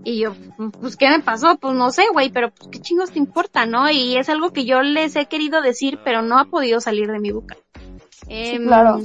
Y 0.05 0.19
yo, 0.19 0.35
pues, 0.79 0.95
¿qué 0.95 1.09
me 1.09 1.19
pasó? 1.19 1.57
Pues 1.57 1.73
no 1.73 1.89
sé, 1.89 2.03
güey, 2.13 2.29
pero 2.29 2.51
pues, 2.51 2.69
¿qué 2.71 2.79
chingos 2.79 3.09
te 3.09 3.17
importa, 3.17 3.65
no? 3.65 3.89
Y 3.89 4.17
es 4.17 4.29
algo 4.29 4.53
que 4.53 4.63
yo 4.63 4.83
les 4.83 5.15
he 5.15 5.25
querido 5.25 5.63
decir, 5.63 5.99
pero 6.05 6.21
no 6.21 6.37
ha 6.37 6.45
podido 6.45 6.79
salir 6.79 7.11
de 7.11 7.19
mi 7.19 7.31
boca. 7.31 7.57
Em, 8.27 8.67
claro. 8.67 9.01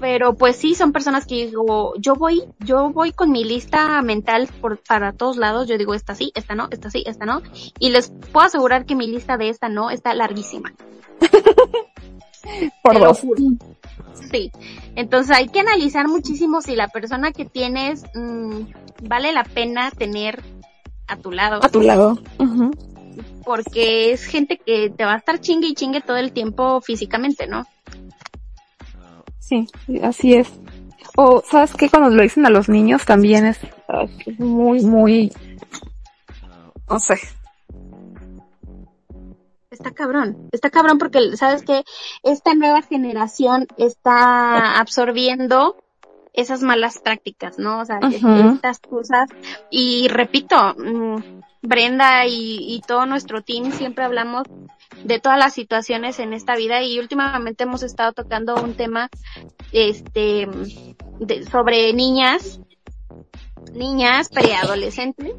Pero 0.00 0.34
pues 0.34 0.56
sí, 0.56 0.74
son 0.74 0.90
personas 0.90 1.26
que 1.26 1.46
digo, 1.46 1.94
yo 1.98 2.16
voy, 2.16 2.42
yo 2.58 2.90
voy 2.90 3.12
con 3.12 3.30
mi 3.30 3.44
lista 3.44 4.02
mental 4.02 4.48
por, 4.60 4.78
para 4.78 5.12
todos 5.12 5.36
lados, 5.36 5.68
yo 5.68 5.78
digo, 5.78 5.94
esta 5.94 6.16
sí, 6.16 6.32
esta 6.34 6.56
no, 6.56 6.66
esta 6.72 6.90
sí, 6.90 7.04
esta 7.06 7.24
no, 7.24 7.40
y 7.78 7.90
les 7.90 8.10
puedo 8.32 8.46
asegurar 8.46 8.84
que 8.84 8.96
mi 8.96 9.06
lista 9.06 9.36
de 9.36 9.50
esta 9.50 9.68
no 9.68 9.90
está 9.90 10.12
larguísima. 10.14 10.72
Por 12.82 12.98
dos. 12.98 13.22
Sí. 14.30 14.50
Entonces 14.96 15.36
hay 15.36 15.48
que 15.48 15.60
analizar 15.60 16.08
muchísimo 16.08 16.62
si 16.62 16.76
la 16.76 16.88
persona 16.88 17.32
que 17.32 17.44
tienes 17.44 18.04
mm, 18.14 18.62
vale 19.00 19.32
la 19.32 19.44
pena 19.44 19.90
tener 19.90 20.42
a 21.06 21.16
tu 21.16 21.32
lado. 21.32 21.60
A 21.62 21.68
tu 21.68 21.80
lado. 21.80 22.18
Porque 23.44 24.12
es 24.12 24.24
gente 24.24 24.58
que 24.58 24.90
te 24.90 25.04
va 25.04 25.14
a 25.14 25.18
estar 25.18 25.40
chingue 25.40 25.68
y 25.68 25.74
chingue 25.74 26.00
todo 26.00 26.16
el 26.16 26.32
tiempo 26.32 26.80
físicamente, 26.80 27.46
¿no? 27.46 27.66
Sí, 29.38 29.66
así 30.02 30.34
es. 30.34 30.48
O, 31.16 31.42
¿sabes 31.44 31.74
qué? 31.74 31.88
Cuando 31.88 32.10
lo 32.10 32.22
dicen 32.22 32.46
a 32.46 32.50
los 32.50 32.68
niños 32.68 33.04
también 33.04 33.44
es, 33.46 33.58
es 34.26 34.38
muy, 34.38 34.82
muy, 34.84 35.32
no 36.88 36.98
sé. 37.00 37.18
Está 39.70 39.92
cabrón, 39.92 40.48
está 40.52 40.70
cabrón 40.70 40.98
porque 40.98 41.36
sabes 41.36 41.62
que 41.62 41.84
esta 42.22 42.54
nueva 42.54 42.82
generación 42.82 43.66
está 43.76 44.78
absorbiendo 44.78 45.76
esas 46.32 46.62
malas 46.62 46.98
prácticas, 46.98 47.58
¿no? 47.58 47.80
O 47.80 47.84
sea, 47.84 47.98
estas 48.54 48.78
cosas. 48.80 49.28
Y 49.70 50.08
repito, 50.08 50.56
mm, 50.78 51.40
Brenda 51.62 52.26
y, 52.26 52.74
y 52.74 52.80
todo 52.86 53.04
nuestro 53.06 53.42
team 53.42 53.70
siempre 53.72 54.04
hablamos 54.04 54.44
de 55.04 55.18
todas 55.20 55.38
las 55.38 55.52
situaciones 55.54 56.18
en 56.18 56.32
esta 56.32 56.56
vida 56.56 56.82
y 56.82 56.98
últimamente 56.98 57.64
hemos 57.64 57.82
estado 57.82 58.12
tocando 58.12 58.54
un 58.62 58.74
tema, 58.74 59.08
este, 59.72 60.48
de- 61.20 61.44
sobre 61.46 61.92
niñas, 61.92 62.60
niñas 63.74 64.28
preadolescentes 64.30 65.34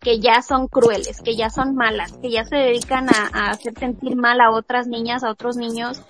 que 0.00 0.20
ya 0.20 0.42
son 0.42 0.68
crueles, 0.68 1.20
que 1.22 1.34
ya 1.34 1.50
son 1.50 1.74
malas, 1.74 2.12
que 2.22 2.30
ya 2.30 2.44
se 2.44 2.56
dedican 2.56 3.08
a, 3.08 3.30
a 3.32 3.50
hacer 3.50 3.74
sentir 3.78 4.14
mal 4.16 4.40
a 4.40 4.50
otras 4.52 4.86
niñas, 4.86 5.24
a 5.24 5.30
otros 5.30 5.56
niños, 5.56 6.00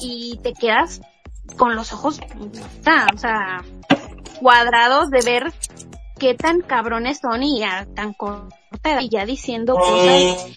y 0.00 0.38
te 0.42 0.52
quedas 0.52 1.00
con 1.56 1.74
los 1.74 1.92
ojos, 1.92 2.20
puta, 2.20 3.06
o 3.14 3.18
sea, 3.18 3.64
cuadrados 4.40 5.10
de 5.10 5.22
ver 5.24 5.52
qué 6.18 6.34
tan 6.34 6.60
cabrones 6.60 7.20
son 7.20 7.42
y 7.42 7.62
a 7.62 7.86
tan 7.94 8.12
corta 8.12 9.02
y 9.02 9.08
ya 9.08 9.24
diciendo 9.24 9.74
cosas 9.74 10.56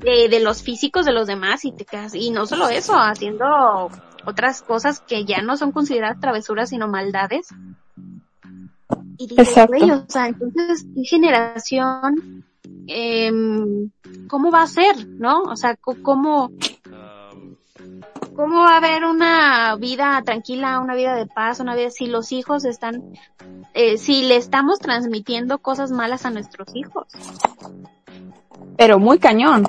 de, 0.00 0.28
de 0.28 0.40
los 0.40 0.62
físicos 0.62 1.04
de 1.04 1.12
los 1.12 1.26
demás 1.26 1.64
y 1.64 1.72
te 1.72 1.84
quedas, 1.84 2.14
y 2.14 2.30
no 2.30 2.46
solo 2.46 2.68
eso, 2.68 2.94
haciendo 2.94 3.90
otras 4.24 4.62
cosas 4.62 5.00
que 5.00 5.24
ya 5.24 5.42
no 5.42 5.56
son 5.56 5.72
consideradas 5.72 6.20
travesuras 6.20 6.70
sino 6.70 6.88
maldades. 6.88 7.48
Y 9.18 9.26
dices, 9.26 9.66
güey, 9.68 9.90
o 9.90 10.04
sea, 10.08 10.28
entonces, 10.28 10.86
¿qué 10.94 11.04
generación, 11.04 12.44
em, 12.86 13.90
cómo 14.28 14.50
va 14.50 14.62
a 14.62 14.66
ser, 14.66 15.06
no? 15.06 15.42
O 15.42 15.56
sea, 15.56 15.76
¿cómo, 15.76 16.50
cómo 18.40 18.60
va 18.60 18.72
a 18.72 18.76
haber 18.78 19.04
una 19.04 19.76
vida 19.76 20.22
tranquila, 20.24 20.80
una 20.80 20.94
vida 20.94 21.14
de 21.14 21.26
paz, 21.26 21.60
una 21.60 21.74
vida 21.74 21.90
si 21.90 22.06
los 22.06 22.32
hijos 22.32 22.64
están, 22.64 23.02
eh, 23.74 23.98
si 23.98 24.22
le 24.22 24.36
estamos 24.36 24.78
transmitiendo 24.78 25.58
cosas 25.58 25.90
malas 25.90 26.24
a 26.24 26.30
nuestros 26.30 26.74
hijos? 26.74 27.06
Pero 28.78 28.98
muy 28.98 29.18
cañón. 29.18 29.64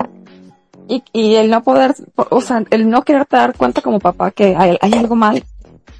Y, 0.88 1.04
y 1.12 1.34
el 1.34 1.50
no 1.50 1.62
poder, 1.62 1.94
o 2.16 2.40
sea, 2.40 2.64
el 2.70 2.88
no 2.88 3.02
quererte 3.02 3.36
dar 3.36 3.54
cuenta 3.54 3.82
como 3.82 4.00
papá 4.00 4.30
que 4.30 4.56
hay, 4.56 4.78
hay 4.80 4.92
algo 4.94 5.16
mal 5.16 5.44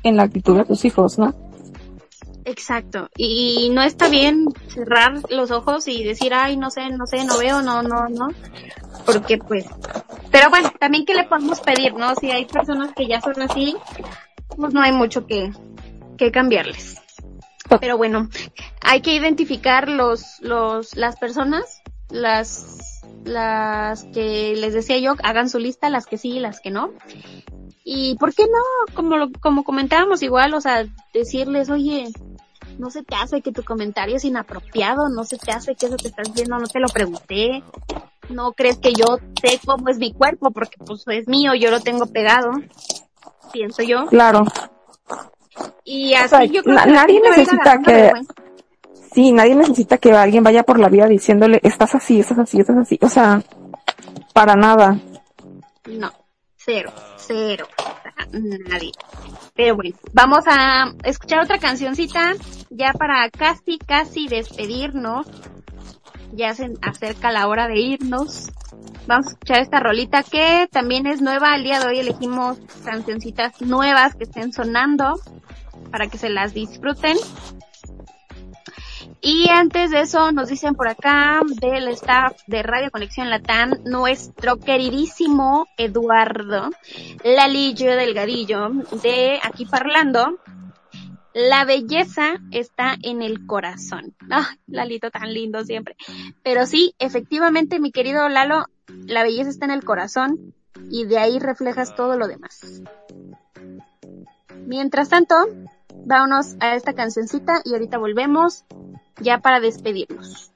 en 0.02 0.16
la 0.16 0.22
actitud 0.22 0.56
de 0.56 0.64
tus 0.64 0.86
hijos, 0.86 1.18
¿no? 1.18 1.34
Exacto. 2.44 3.08
Y 3.16 3.70
no 3.72 3.82
está 3.82 4.08
bien 4.08 4.46
cerrar 4.68 5.20
los 5.30 5.50
ojos 5.50 5.86
y 5.88 6.02
decir, 6.02 6.34
ay, 6.34 6.56
no 6.56 6.70
sé, 6.70 6.90
no 6.90 7.06
sé, 7.06 7.24
no 7.24 7.38
veo, 7.38 7.62
no, 7.62 7.82
no, 7.82 8.08
no. 8.08 8.28
Porque 9.06 9.38
pues, 9.38 9.66
pero 10.30 10.50
bueno, 10.50 10.72
también 10.78 11.04
qué 11.04 11.14
le 11.14 11.24
podemos 11.24 11.60
pedir, 11.60 11.94
¿no? 11.94 12.14
Si 12.16 12.30
hay 12.30 12.46
personas 12.46 12.92
que 12.94 13.06
ya 13.06 13.20
son 13.20 13.40
así, 13.42 13.76
pues 14.56 14.74
no 14.74 14.80
hay 14.80 14.92
mucho 14.92 15.26
que, 15.26 15.52
que 16.16 16.32
cambiarles. 16.32 17.00
Pero 17.80 17.96
bueno, 17.96 18.28
hay 18.80 19.00
que 19.00 19.14
identificar 19.14 19.88
los, 19.88 20.40
los, 20.40 20.96
las 20.96 21.16
personas, 21.16 21.82
las, 22.10 23.02
las 23.24 24.04
que 24.04 24.54
les 24.56 24.74
decía 24.74 24.98
yo, 24.98 25.14
hagan 25.22 25.48
su 25.48 25.58
lista, 25.58 25.90
las 25.90 26.06
que 26.06 26.18
sí 26.18 26.32
y 26.32 26.40
las 26.40 26.60
que 26.60 26.70
no. 26.70 26.92
Y 27.84 28.16
por 28.16 28.34
qué 28.34 28.44
no, 28.44 28.94
como, 28.94 29.32
como 29.40 29.64
comentábamos 29.64 30.22
igual, 30.22 30.54
o 30.54 30.60
sea, 30.60 30.86
decirles, 31.12 31.70
oye, 31.70 32.08
no 32.78 32.90
se 32.90 33.02
te 33.02 33.14
hace 33.16 33.42
que 33.42 33.52
tu 33.52 33.62
comentario 33.62 34.16
es 34.16 34.24
inapropiado, 34.24 35.08
no 35.08 35.24
se 35.24 35.38
te 35.38 35.52
hace 35.52 35.74
que 35.74 35.86
eso 35.86 35.96
te 35.96 36.08
estás 36.08 36.32
viendo 36.32 36.58
no 36.58 36.66
te 36.66 36.80
lo 36.80 36.88
pregunté, 36.88 37.62
no 38.28 38.52
crees 38.52 38.78
que 38.78 38.92
yo 38.92 39.18
sé 39.40 39.60
cómo 39.64 39.88
es 39.88 39.98
mi 39.98 40.12
cuerpo 40.12 40.50
porque 40.50 40.76
pues 40.84 41.04
es 41.08 41.28
mío, 41.28 41.54
yo 41.54 41.70
lo 41.70 41.80
tengo 41.80 42.06
pegado, 42.06 42.50
pienso 43.52 43.82
yo. 43.82 44.06
Claro. 44.06 44.44
Y 45.84 46.14
así 46.14 46.48
yo 46.50 46.62
creo 46.62 46.78
que 46.78 46.90
nadie 46.90 47.20
necesita 47.20 47.78
que... 47.80 48.12
Sí, 49.12 49.30
nadie 49.30 49.54
necesita 49.54 49.98
que 49.98 50.12
alguien 50.12 50.42
vaya 50.42 50.62
por 50.62 50.78
la 50.78 50.88
vida 50.88 51.06
diciéndole, 51.06 51.60
estás 51.62 51.94
así, 51.94 52.20
estás 52.20 52.38
así, 52.38 52.60
estás 52.60 52.78
así. 52.78 52.98
O 53.02 53.08
sea, 53.10 53.42
para 54.32 54.56
nada. 54.56 54.98
No, 55.86 56.10
cero, 56.56 56.92
cero 57.18 57.66
nadie. 58.32 58.92
Pero 59.54 59.76
bueno, 59.76 59.96
vamos 60.12 60.44
a 60.46 60.92
escuchar 61.04 61.44
otra 61.44 61.58
cancioncita 61.58 62.32
ya 62.70 62.92
para 62.92 63.28
casi, 63.30 63.78
casi 63.78 64.28
despedirnos. 64.28 65.26
Ya 66.32 66.54
se 66.54 66.72
acerca 66.80 67.30
la 67.30 67.46
hora 67.46 67.68
de 67.68 67.78
irnos. 67.78 68.50
Vamos 69.06 69.26
a 69.26 69.30
escuchar 69.30 69.60
esta 69.60 69.80
rolita 69.80 70.22
que 70.22 70.68
también 70.70 71.06
es 71.06 71.20
nueva. 71.20 71.52
Al 71.52 71.64
día 71.64 71.80
de 71.80 71.86
hoy 71.86 71.98
elegimos 71.98 72.58
cancioncitas 72.84 73.60
nuevas 73.60 74.14
que 74.14 74.24
estén 74.24 74.52
sonando 74.52 75.20
para 75.90 76.06
que 76.06 76.16
se 76.16 76.30
las 76.30 76.54
disfruten. 76.54 77.18
Y 79.24 79.48
antes 79.50 79.92
de 79.92 80.00
eso 80.00 80.32
nos 80.32 80.48
dicen 80.48 80.74
por 80.74 80.88
acá 80.88 81.40
del 81.60 81.86
staff 81.88 82.36
de 82.48 82.64
Radio 82.64 82.90
Conexión 82.90 83.30
Latam, 83.30 83.70
nuestro 83.84 84.58
queridísimo 84.58 85.68
Eduardo 85.76 86.70
Lalillo 87.22 87.94
Delgadillo 87.94 88.70
de 89.00 89.38
Aquí 89.44 89.64
Parlando, 89.64 90.40
la 91.34 91.64
belleza 91.64 92.40
está 92.50 92.96
en 93.00 93.22
el 93.22 93.46
corazón. 93.46 94.14
Ah, 94.30 94.48
Lalito 94.66 95.10
tan 95.10 95.32
lindo 95.32 95.62
siempre. 95.64 95.94
Pero 96.42 96.66
sí, 96.66 96.94
efectivamente, 96.98 97.78
mi 97.78 97.92
querido 97.92 98.28
Lalo, 98.28 98.64
la 99.06 99.22
belleza 99.22 99.50
está 99.50 99.66
en 99.66 99.70
el 99.70 99.84
corazón 99.84 100.52
y 100.90 101.04
de 101.04 101.18
ahí 101.18 101.38
reflejas 101.38 101.94
todo 101.94 102.16
lo 102.16 102.26
demás. 102.26 102.82
Mientras 104.66 105.10
tanto, 105.10 105.36
vámonos 106.04 106.56
a 106.60 106.74
esta 106.74 106.92
cancioncita 106.94 107.62
y 107.64 107.72
ahorita 107.72 107.98
volvemos 107.98 108.64
ya 109.20 109.38
para 109.38 109.60
despedirnos. 109.60 110.52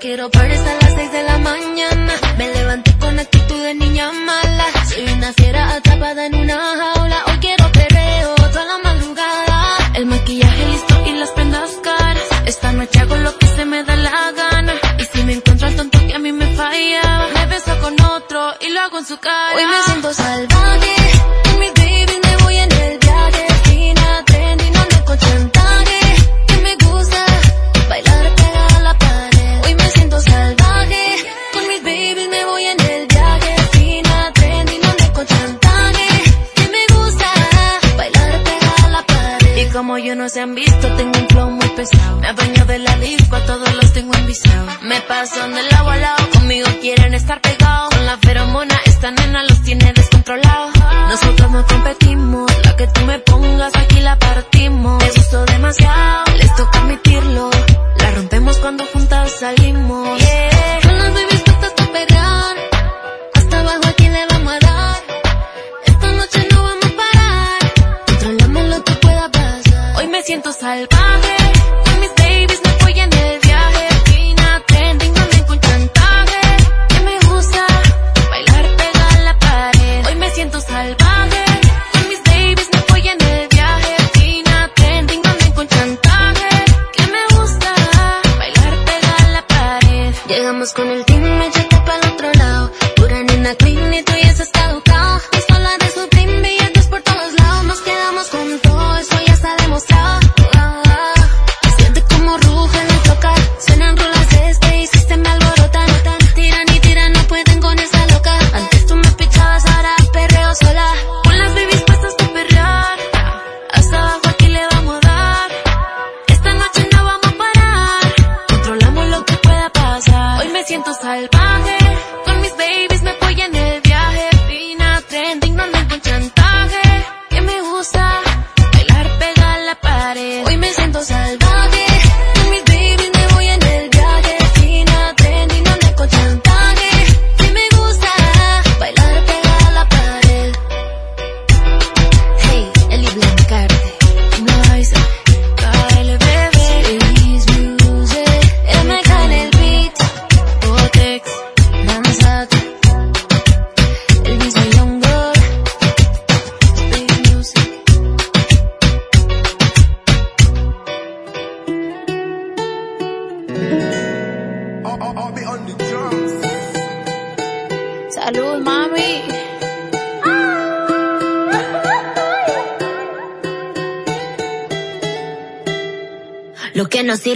Quiero 0.00 0.30
parties 0.30 0.60
a 0.60 0.74
las 0.80 0.94
6 0.94 1.12
de 1.12 1.22
la 1.24 1.38
mañana. 1.38 2.12
Me 2.36 2.54
levanté 2.54 2.96
con 2.98 3.18
actitud 3.18 3.60
de 3.64 3.74
niña 3.74 4.12
mala. 4.12 4.66
Soy 4.88 5.12
una 5.12 5.32
fiera 5.32 5.74
atrapada 5.74 6.26
en 6.26 6.36
una 6.36 6.54
jaula. 6.54 7.24
Hoy 7.26 7.38
quiero 7.40 7.72
perreo 7.72 8.34
toda 8.36 8.64
la 8.64 8.78
madrugada. 8.78 9.76
El 9.94 10.06
maquillaje 10.06 10.66
listo 10.66 10.94
y 11.04 11.12
las 11.14 11.30
prendas 11.30 11.70
caras. 11.82 12.22
Esta 12.46 12.72
noche 12.72 13.00
hago 13.00 13.16
lo 13.16 13.36
que 13.38 13.46
se 13.48 13.64
me 13.64 13.82
da 13.82 13.96
la 13.96 14.32
gana. 14.36 14.74
Y 15.00 15.04
si 15.04 15.24
me 15.24 15.32
encuentro 15.32 15.66
al 15.66 15.74
tonto 15.74 15.98
que 16.06 16.14
a 16.14 16.18
mí 16.20 16.32
me 16.32 16.46
falla, 16.54 17.26
me 17.34 17.46
beso 17.46 17.76
con 17.80 18.00
otro 18.00 18.54
y 18.60 18.68
lo 18.68 18.80
hago 18.80 18.98
en 18.98 19.06
su 19.06 19.18
cara. 19.18 19.56
Hoy 19.56 19.66
me 19.66 19.82
siento 19.82 20.14
salvaje. 20.14 20.67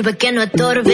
sirve 0.03 0.17
que 0.17 0.33
no 0.33 0.43
estorbe. 0.43 0.92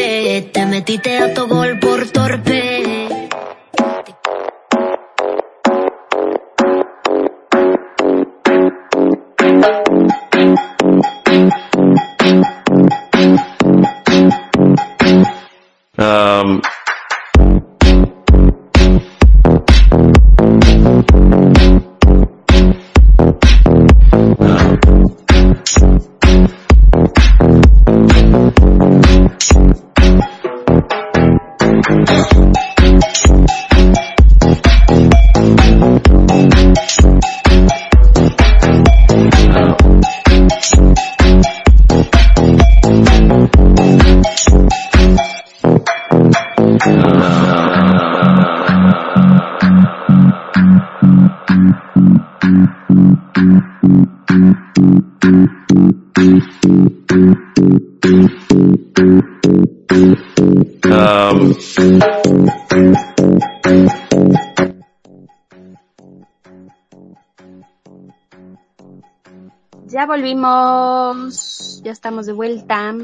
Ya 69.99 70.07
volvimos, 70.07 71.82
ya 71.82 71.90
estamos 71.90 72.26
de 72.26 72.32
vuelta. 72.32 72.94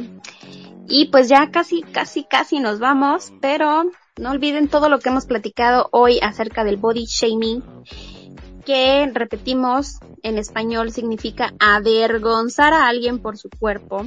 Y 0.87 1.07
pues 1.07 1.29
ya 1.29 1.51
casi, 1.51 1.83
casi, 1.83 2.23
casi 2.23 2.61
nos 2.61 2.79
vamos, 2.79 3.33
pero 3.41 3.91
no 4.17 4.31
olviden 4.31 4.69
todo 4.69 4.89
lo 4.89 5.01
que 5.01 5.09
hemos 5.09 5.27
platicado 5.27 5.89
hoy 5.91 6.21
acerca 6.23 6.63
del 6.63 6.77
body 6.77 7.07
shaming, 7.07 7.65
que 8.65 9.11
repetimos 9.13 9.99
en 10.23 10.39
español 10.39 10.93
significa 10.93 11.53
avergonzar 11.59 12.73
a 12.73 12.87
alguien 12.87 13.19
por 13.19 13.39
su 13.39 13.51
cuerpo. 13.51 14.07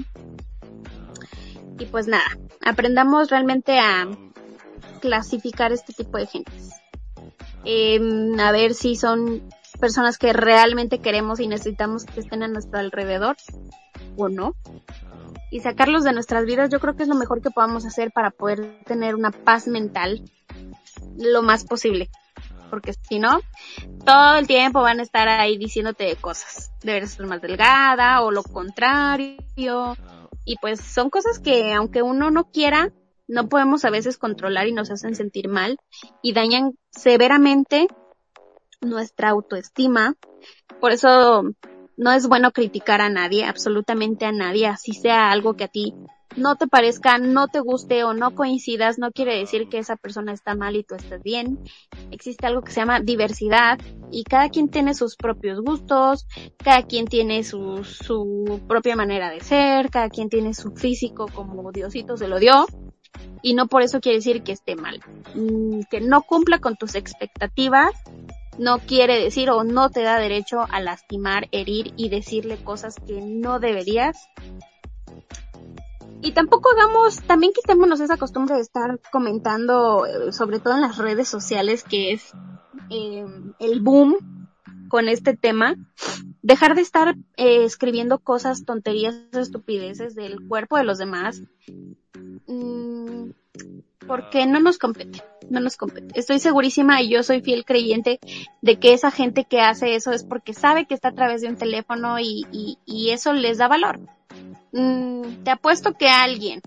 Y 1.79 1.87
pues 1.87 2.07
nada, 2.07 2.37
aprendamos 2.63 3.29
realmente 3.29 3.79
a 3.79 4.07
clasificar 5.01 5.73
este 5.73 5.91
tipo 5.91 6.17
de 6.17 6.27
gentes. 6.27 6.69
Em, 7.65 8.39
a 8.39 8.53
ver 8.53 8.73
si 8.73 8.95
son 8.95 9.41
personas 9.77 10.17
que 10.17 10.33
realmente 10.33 10.99
queremos 10.99 11.39
y 11.39 11.47
necesitamos 11.47 12.05
que 12.05 12.19
estén 12.19 12.43
a 12.43 12.47
nuestro 12.47 12.79
alrededor 12.79 13.37
o 14.17 14.29
no. 14.29 14.55
Y 15.51 15.61
sacarlos 15.61 16.03
de 16.03 16.13
nuestras 16.13 16.45
vidas 16.45 16.69
yo 16.69 16.79
creo 16.79 16.95
que 16.95 17.03
es 17.03 17.09
lo 17.09 17.15
mejor 17.15 17.41
que 17.41 17.51
podamos 17.51 17.85
hacer 17.85 18.11
para 18.11 18.31
poder 18.31 18.81
tener 18.85 19.15
una 19.15 19.31
paz 19.31 19.67
mental 19.67 20.23
lo 21.17 21.41
más 21.41 21.63
posible. 21.63 22.09
Porque 22.69 22.93
si 22.93 23.19
no, 23.19 23.39
todo 24.05 24.35
el 24.37 24.47
tiempo 24.47 24.81
van 24.81 24.99
a 24.99 25.03
estar 25.03 25.27
ahí 25.29 25.57
diciéndote 25.57 26.15
cosas. 26.17 26.71
Deberías 26.83 27.11
ser 27.11 27.25
más 27.25 27.41
delgada 27.41 28.21
o 28.21 28.31
lo 28.31 28.43
contrario. 28.43 29.37
Y 30.43 30.55
pues 30.57 30.81
son 30.81 31.09
cosas 31.09 31.39
que 31.39 31.73
aunque 31.73 32.01
uno 32.01 32.29
no 32.29 32.51
quiera, 32.51 32.91
no 33.27 33.49
podemos 33.49 33.85
a 33.85 33.89
veces 33.89 34.17
controlar 34.17 34.67
y 34.67 34.73
nos 34.73 34.91
hacen 34.91 35.15
sentir 35.15 35.47
mal 35.47 35.77
y 36.21 36.33
dañan 36.33 36.77
severamente 36.91 37.87
nuestra 38.81 39.29
autoestima. 39.29 40.15
Por 40.79 40.91
eso 40.91 41.43
no 41.97 42.11
es 42.11 42.27
bueno 42.27 42.51
criticar 42.51 43.01
a 43.01 43.09
nadie, 43.09 43.45
absolutamente 43.45 44.25
a 44.25 44.31
nadie, 44.31 44.67
así 44.67 44.93
sea 44.93 45.31
algo 45.31 45.55
que 45.55 45.65
a 45.65 45.67
ti 45.67 45.93
no 46.37 46.55
te 46.55 46.67
parezca, 46.67 47.17
no 47.17 47.47
te 47.47 47.59
guste 47.59 48.03
o 48.03 48.13
no 48.13 48.35
coincidas, 48.35 48.99
no 48.99 49.11
quiere 49.11 49.37
decir 49.37 49.69
que 49.69 49.79
esa 49.79 49.95
persona 49.95 50.33
está 50.33 50.53
mal 50.55 50.75
y 50.75 50.83
tú 50.83 50.93
estás 50.95 51.23
bien. 51.23 51.59
Existe 52.11 52.45
algo 52.45 52.61
que 52.61 52.71
se 52.71 52.79
llama 52.79 52.99
diversidad 52.99 53.79
y 54.11 54.23
cada 54.23 54.49
quien 54.49 54.69
tiene 54.69 54.93
sus 54.93 55.15
propios 55.15 55.61
gustos, 55.61 56.27
cada 56.57 56.83
quien 56.83 57.07
tiene 57.07 57.43
su, 57.43 57.83
su 57.83 58.61
propia 58.67 58.95
manera 58.95 59.31
de 59.31 59.41
ser, 59.41 59.89
cada 59.89 60.09
quien 60.09 60.29
tiene 60.29 60.53
su 60.53 60.71
físico 60.71 61.27
como 61.33 61.71
Diosito 61.71 62.17
se 62.17 62.27
lo 62.27 62.39
dio 62.39 62.67
y 63.41 63.53
no 63.53 63.67
por 63.67 63.81
eso 63.81 63.99
quiere 63.99 64.19
decir 64.19 64.43
que 64.43 64.51
esté 64.51 64.75
mal. 64.75 64.99
Mm, 65.33 65.81
que 65.89 66.01
no 66.01 66.21
cumpla 66.21 66.59
con 66.59 66.75
tus 66.75 66.95
expectativas 66.95 67.91
no 68.57 68.79
quiere 68.79 69.21
decir 69.21 69.49
o 69.49 69.63
no 69.63 69.89
te 69.89 70.01
da 70.01 70.17
derecho 70.17 70.61
a 70.69 70.79
lastimar, 70.79 71.47
herir 71.51 71.93
y 71.95 72.09
decirle 72.09 72.57
cosas 72.57 72.95
que 73.05 73.21
no 73.21 73.59
deberías. 73.59 74.17
Y 76.21 76.31
tampoco 76.31 76.69
hagamos, 76.71 77.21
también 77.21 77.53
quitémonos 77.53 77.99
esa 77.99 78.17
costumbre 78.17 78.55
de 78.55 78.61
estar 78.61 78.99
comentando, 79.11 80.05
eh, 80.05 80.31
sobre 80.31 80.59
todo 80.59 80.73
en 80.73 80.81
las 80.81 80.97
redes 80.97 81.27
sociales, 81.27 81.83
que 81.83 82.11
es 82.13 82.33
eh, 82.89 83.25
el 83.59 83.81
boom 83.81 84.17
con 84.89 85.09
este 85.09 85.35
tema. 85.35 85.75
Dejar 86.41 86.75
de 86.75 86.81
estar 86.81 87.15
eh, 87.35 87.65
escribiendo 87.65 88.19
cosas, 88.19 88.65
tonterías, 88.65 89.15
estupideces 89.33 90.15
del 90.15 90.47
cuerpo 90.47 90.77
de 90.77 90.83
los 90.85 90.97
demás. 90.97 91.41
Mm, 92.47 93.31
porque 94.07 94.45
no 94.45 94.59
nos 94.59 94.77
compete, 94.77 95.21
no 95.49 95.59
nos 95.59 95.77
compete. 95.77 96.19
Estoy 96.19 96.39
segurísima 96.39 97.01
y 97.01 97.09
yo 97.09 97.23
soy 97.23 97.41
fiel 97.41 97.65
creyente 97.65 98.19
de 98.61 98.79
que 98.79 98.93
esa 98.93 99.11
gente 99.11 99.45
que 99.45 99.61
hace 99.61 99.95
eso 99.95 100.11
es 100.11 100.23
porque 100.23 100.53
sabe 100.53 100.85
que 100.85 100.93
está 100.93 101.09
a 101.09 101.15
través 101.15 101.41
de 101.41 101.49
un 101.49 101.57
teléfono 101.57 102.19
y, 102.19 102.47
y, 102.85 103.09
eso 103.09 103.33
les 103.33 103.57
da 103.57 103.67
valor. 103.67 103.99
Mm, 104.71 105.43
te 105.43 105.51
apuesto 105.51 105.93
que 105.93 106.07
alguien 106.07 106.61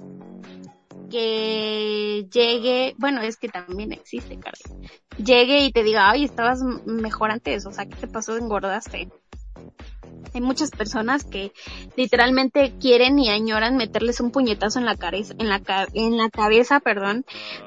que 1.10 2.28
llegue, 2.32 2.94
bueno, 2.98 3.20
es 3.20 3.36
que 3.36 3.48
también 3.48 3.92
existe, 3.92 4.38
caray, 4.38 4.60
llegue 5.16 5.64
y 5.64 5.72
te 5.72 5.82
diga, 5.82 6.08
ay, 6.08 6.24
estabas 6.24 6.62
mejor 6.86 7.32
antes, 7.32 7.66
o 7.66 7.72
sea, 7.72 7.86
¿qué 7.86 7.96
te 7.96 8.06
pasó? 8.06 8.36
Engordaste. 8.36 9.08
Hay 10.32 10.40
muchas 10.40 10.70
personas 10.70 11.24
que 11.24 11.52
literalmente 11.96 12.72
quieren 12.80 13.18
y 13.18 13.30
añoran 13.30 13.76
meterles 13.76 14.20
un 14.20 14.30
puñetazo 14.30 14.78
en 14.78 14.84
la 14.84 14.96
cabeza, 14.96 15.34
en 15.38 15.48
la, 15.48 15.60
en 15.92 16.16
la 16.16 16.30
cabeza, 16.30 16.78
perdón, 16.80 17.24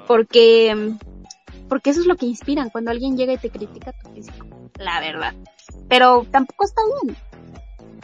porque, 0.07 0.95
porque 1.67 1.89
eso 1.89 2.01
es 2.01 2.07
lo 2.07 2.15
que 2.15 2.25
inspiran 2.25 2.69
cuando 2.69 2.91
alguien 2.91 3.17
llega 3.17 3.33
y 3.33 3.37
te 3.37 3.49
critica 3.49 3.91
tu 3.91 4.09
físico, 4.11 4.47
la 4.77 4.99
verdad. 5.01 5.33
Pero 5.89 6.25
tampoco 6.31 6.63
está 6.65 6.81
bien. 7.03 7.17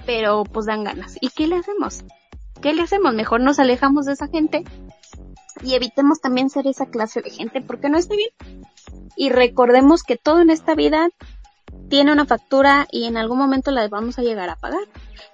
Pero 0.06 0.44
pues 0.44 0.66
dan 0.66 0.84
ganas. 0.84 1.18
¿Y 1.22 1.30
qué 1.30 1.48
le 1.48 1.56
hacemos? 1.56 2.04
¿Qué 2.62 2.74
le 2.74 2.82
hacemos? 2.82 3.14
Mejor 3.14 3.42
nos 3.42 3.60
alejamos 3.60 4.06
de 4.06 4.14
esa 4.14 4.28
gente 4.28 4.64
y 5.64 5.76
evitemos 5.76 6.22
también 6.22 6.50
ser 6.50 6.68
esa 6.68 6.86
clase 6.86 7.22
de 7.22 7.30
gente 7.30 7.62
porque 7.62 7.90
no 7.90 7.98
está 7.98 8.16
bien. 8.16 8.32
Y 9.16 9.30
recordemos 9.30 10.04
que 10.04 10.18
todo 10.18 10.42
en 10.42 10.50
esta 10.50 10.76
vida 10.76 11.10
tiene 11.90 12.12
una 12.12 12.26
factura 12.26 12.88
y 12.92 13.06
en 13.06 13.18
algún 13.18 13.38
momento 13.38 13.72
la 13.72 13.88
vamos 13.88 14.20
a 14.20 14.22
llegar 14.22 14.50
a 14.50 14.56
pagar. 14.56 14.84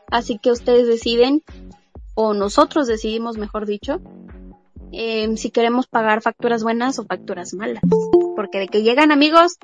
Así 0.09 0.39
que 0.39 0.51
ustedes 0.51 0.87
deciden, 0.87 1.43
o 2.15 2.33
nosotros 2.33 2.87
decidimos, 2.87 3.37
mejor 3.37 3.65
dicho, 3.65 4.01
em, 4.91 5.37
si 5.37 5.51
queremos 5.51 5.87
pagar 5.87 6.21
facturas 6.21 6.63
buenas 6.63 6.97
o 6.99 7.05
facturas 7.05 7.53
malas. 7.53 7.83
Porque 8.35 8.59
de 8.59 8.67
que 8.67 8.83
llegan 8.83 9.11
amigos, 9.11 9.57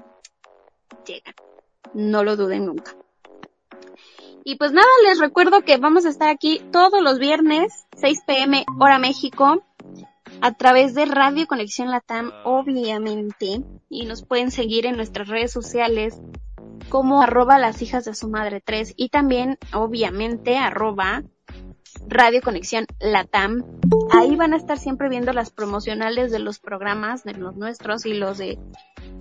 llegan. 1.06 1.36
No 1.94 2.24
lo 2.24 2.36
duden 2.38 2.66
nunca. 2.66 2.96
Y 4.44 4.56
pues 4.56 4.72
nada, 4.72 4.88
les 5.04 5.20
recuerdo 5.20 5.62
que 5.62 5.78
vamos 5.78 6.06
a 6.06 6.10
estar 6.10 6.30
aquí 6.30 6.62
todos 6.72 7.02
los 7.02 7.20
viernes, 7.20 7.86
6 7.98 8.22
pm 8.26 8.66
hora 8.80 8.98
México, 8.98 9.64
a 10.42 10.54
través 10.54 10.96
de 10.96 11.06
Radio 11.06 11.48
Conexión 11.48 11.90
Latam, 11.90 12.32
obviamente. 12.44 13.64
Y 13.90 14.06
nos 14.06 14.24
pueden 14.26 14.52
seguir 14.52 14.86
en 14.86 14.96
nuestras 14.96 15.28
redes 15.28 15.52
sociales 15.52 16.20
como 16.90 17.22
arroba 17.22 17.60
las 17.60 17.82
hijas 17.82 18.06
de 18.06 18.16
su 18.16 18.28
madre 18.28 18.62
3 18.62 18.96
y 18.98 19.10
también 19.10 19.58
obviamente 19.74 20.58
arroba 20.58 21.24
Radio 22.08 22.42
Conexión 22.42 22.86
Latam. 23.00 23.64
Ahí 24.12 24.36
van 24.36 24.54
a 24.54 24.58
estar 24.58 24.78
siempre 24.78 25.10
viendo 25.10 25.32
las 25.34 25.52
promocionales 25.52 26.32
de 26.32 26.40
los 26.40 26.60
programas 26.60 27.24
de 27.24 27.34
los 27.34 27.56
nuestros 27.56 28.06
y 28.06 28.14
los 28.14 28.38
de 28.38 28.58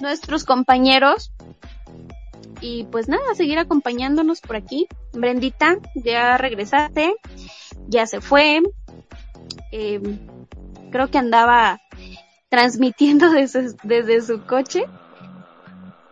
nuestros 0.00 0.44
compañeros. 0.44 1.32
Y 2.60 2.84
pues 2.84 3.08
nada, 3.08 3.34
seguir 3.34 3.58
acompañándonos 3.58 4.40
por 4.40 4.56
aquí. 4.56 4.86
Brendita, 5.12 5.78
ya 5.94 6.36
regresaste, 6.36 7.14
ya 7.88 8.06
se 8.06 8.20
fue. 8.20 8.62
Em, 9.72 10.18
creo 10.90 11.10
que 11.10 11.18
andaba 11.18 11.80
transmitiendo 12.48 13.30
desde, 13.32 13.74
desde 13.82 14.20
su 14.22 14.42
coche, 14.42 14.84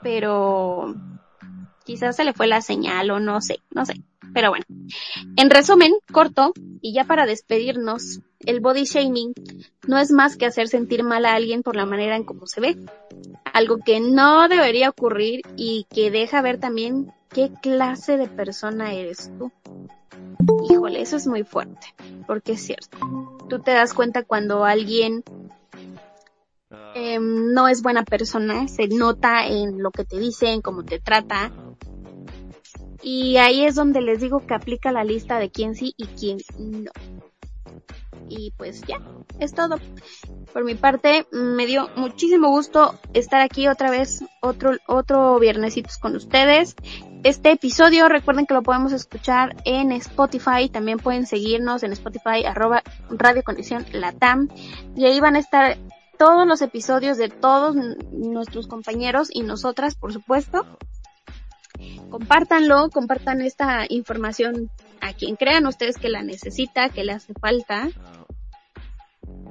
pero 0.03 0.95
quizás 1.85 2.16
se 2.16 2.24
le 2.24 2.33
fue 2.33 2.47
la 2.47 2.61
señal 2.61 3.11
o 3.11 3.20
no 3.20 3.41
sé, 3.41 3.61
no 3.70 3.85
sé. 3.85 3.95
Pero 4.35 4.51
bueno, 4.51 4.64
en 5.37 5.51
resumen, 5.51 5.95
corto, 6.12 6.53
y 6.83 6.93
ya 6.93 7.05
para 7.05 7.26
despedirnos, 7.26 8.20
el 8.41 8.61
body 8.61 8.85
shaming 8.85 9.33
no 9.87 9.99
es 9.99 10.11
más 10.11 10.37
que 10.37 10.47
hacer 10.47 10.68
sentir 10.68 11.03
mal 11.03 11.24
a 11.24 11.35
alguien 11.35 11.62
por 11.62 11.76
la 11.76 11.87
manera 11.87 12.14
en 12.14 12.24
cómo 12.24 12.47
se 12.47 12.61
ve. 12.61 12.76
Algo 13.53 13.79
que 13.79 14.01
no 14.01 14.49
debería 14.49 14.91
ocurrir 14.91 15.41
y 15.57 15.87
que 15.91 16.11
deja 16.11 16.43
ver 16.43 16.61
también 16.61 17.12
qué 17.31 17.51
clase 17.62 18.16
de 18.16 18.29
persona 18.29 18.93
eres 18.93 19.31
tú. 19.39 19.51
Híjole, 20.70 21.01
eso 21.01 21.16
es 21.16 21.26
muy 21.26 21.45
fuerte, 21.45 21.95
porque 22.26 22.53
es 22.53 22.62
cierto. 22.62 22.99
Tú 23.49 23.61
te 23.61 23.72
das 23.72 23.95
cuenta 23.95 24.24
cuando 24.24 24.64
alguien 24.64 25.22
em, 26.95 27.53
no 27.53 27.68
es 27.68 27.82
buena 27.82 28.05
persona, 28.05 28.68
se 28.68 28.89
nota 28.89 29.47
en 29.47 29.82
lo 29.82 29.91
que 29.91 30.05
te 30.05 30.18
dice, 30.18 30.53
en 30.53 30.62
cómo 30.62 30.84
te 30.84 31.01
trata, 31.01 31.51
y 33.03 33.36
ahí 33.36 33.64
es 33.64 33.74
donde 33.74 34.01
les 34.01 34.20
digo 34.20 34.45
que 34.47 34.55
aplica 34.55 34.93
la 34.93 35.05
lista 35.05 35.39
de 35.39 35.51
quién 35.51 35.74
sí 35.74 35.95
y 35.97 36.07
quién 36.07 36.39
no. 36.59 36.91
Y 38.28 38.53
pues 38.57 38.82
ya, 38.82 39.01
es 39.39 39.55
todo. 39.55 39.76
Por 40.53 40.64
mi 40.64 40.74
parte, 40.74 41.26
me 41.30 41.66
dio 41.66 41.89
muchísimo 41.97 42.51
gusto 42.51 42.99
estar 43.14 43.41
aquí 43.41 43.68
otra 43.68 43.91
vez, 43.91 44.24
otro, 44.43 44.72
otro 44.86 45.39
viernesitos 45.39 45.97
con 45.99 46.16
ustedes. 46.16 46.74
Este 47.25 47.51
episodio, 47.51 48.09
recuerden 48.09 48.47
que 48.47 48.55
lo 48.55 48.62
podemos 48.62 48.93
escuchar 48.93 49.57
en 49.64 49.91
Spotify, 49.93 50.69
también 50.71 50.99
pueden 50.99 51.27
seguirnos 51.27 51.83
en 51.83 51.93
Spotify, 51.93 52.45
arroba 52.47 52.83
Radio 53.11 53.43
Conexión 53.43 53.85
Latam, 53.93 54.49
y 54.95 55.05
ahí 55.05 55.19
van 55.19 55.35
a 55.35 55.41
estar 55.41 55.77
todos 56.16 56.47
los 56.47 56.62
episodios 56.62 57.19
de 57.19 57.29
todos 57.29 57.75
nuestros 58.12 58.69
compañeros 58.69 59.31
y 59.33 59.43
nosotras, 59.43 59.97
por 59.97 60.12
supuesto. 60.12 60.64
Compártanlo, 62.09 62.89
compartan 62.91 63.41
esta 63.41 63.85
información 63.89 64.71
a 65.01 65.12
quien 65.12 65.35
crean 65.35 65.66
ustedes 65.66 65.97
que 65.97 66.09
la 66.09 66.23
necesita, 66.23 66.89
que 66.89 67.05
le 67.05 67.12
hace 67.12 67.35
falta, 67.35 67.89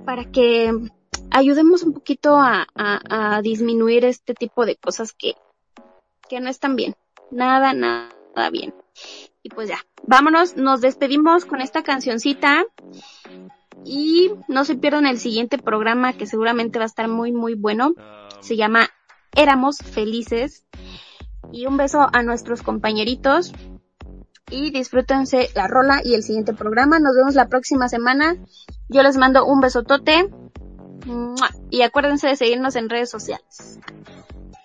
para 0.05 0.23
que 0.23 0.71
ayudemos 1.31 1.83
un 1.83 1.93
poquito 1.93 2.37
a, 2.37 2.65
a, 2.75 3.41
disminuir 3.41 4.05
este 4.05 4.33
tipo 4.33 4.65
de 4.65 4.77
cosas 4.77 5.11
que, 5.11 5.35
que 6.29 6.39
no 6.39 6.49
están 6.49 6.77
bien. 6.77 6.95
Nada, 7.31 7.73
nada 7.73 8.49
bien. 8.51 8.73
Y 9.43 9.49
pues 9.49 9.69
ya, 9.69 9.79
vámonos, 10.03 10.57
nos 10.57 10.81
despedimos 10.81 11.45
con 11.45 11.61
esta 11.61 11.83
cancioncita. 11.83 12.65
Y 13.85 14.31
no 14.47 14.65
se 14.65 14.75
pierdan 14.75 15.05
el 15.05 15.19
siguiente 15.19 15.57
programa 15.57 16.13
que 16.13 16.25
seguramente 16.25 16.79
va 16.79 16.83
a 16.83 16.87
estar 16.87 17.07
muy 17.07 17.31
muy 17.31 17.53
bueno. 17.53 17.93
Se 18.41 18.57
llama 18.57 18.89
Éramos 19.35 19.77
Felices. 19.77 20.65
Y 21.51 21.65
un 21.65 21.77
beso 21.77 22.07
a 22.11 22.23
nuestros 22.23 22.61
compañeritos. 22.61 23.53
Y 24.49 24.71
disfrútense 24.71 25.49
la 25.55 25.67
rola 25.67 26.01
y 26.03 26.15
el 26.15 26.23
siguiente 26.23 26.53
programa. 26.53 26.99
Nos 26.99 27.15
vemos 27.15 27.35
la 27.35 27.47
próxima 27.47 27.87
semana. 27.87 28.35
Yo 28.89 29.03
les 29.03 29.17
mando 29.17 29.45
un 29.45 29.61
besotote. 29.61 30.29
Y 31.69 31.81
acuérdense 31.83 32.27
de 32.27 32.35
seguirnos 32.35 32.75
en 32.75 32.89
redes 32.89 33.09
sociales. 33.09 33.79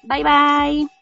Bye 0.02 0.24
bye. 0.24 1.01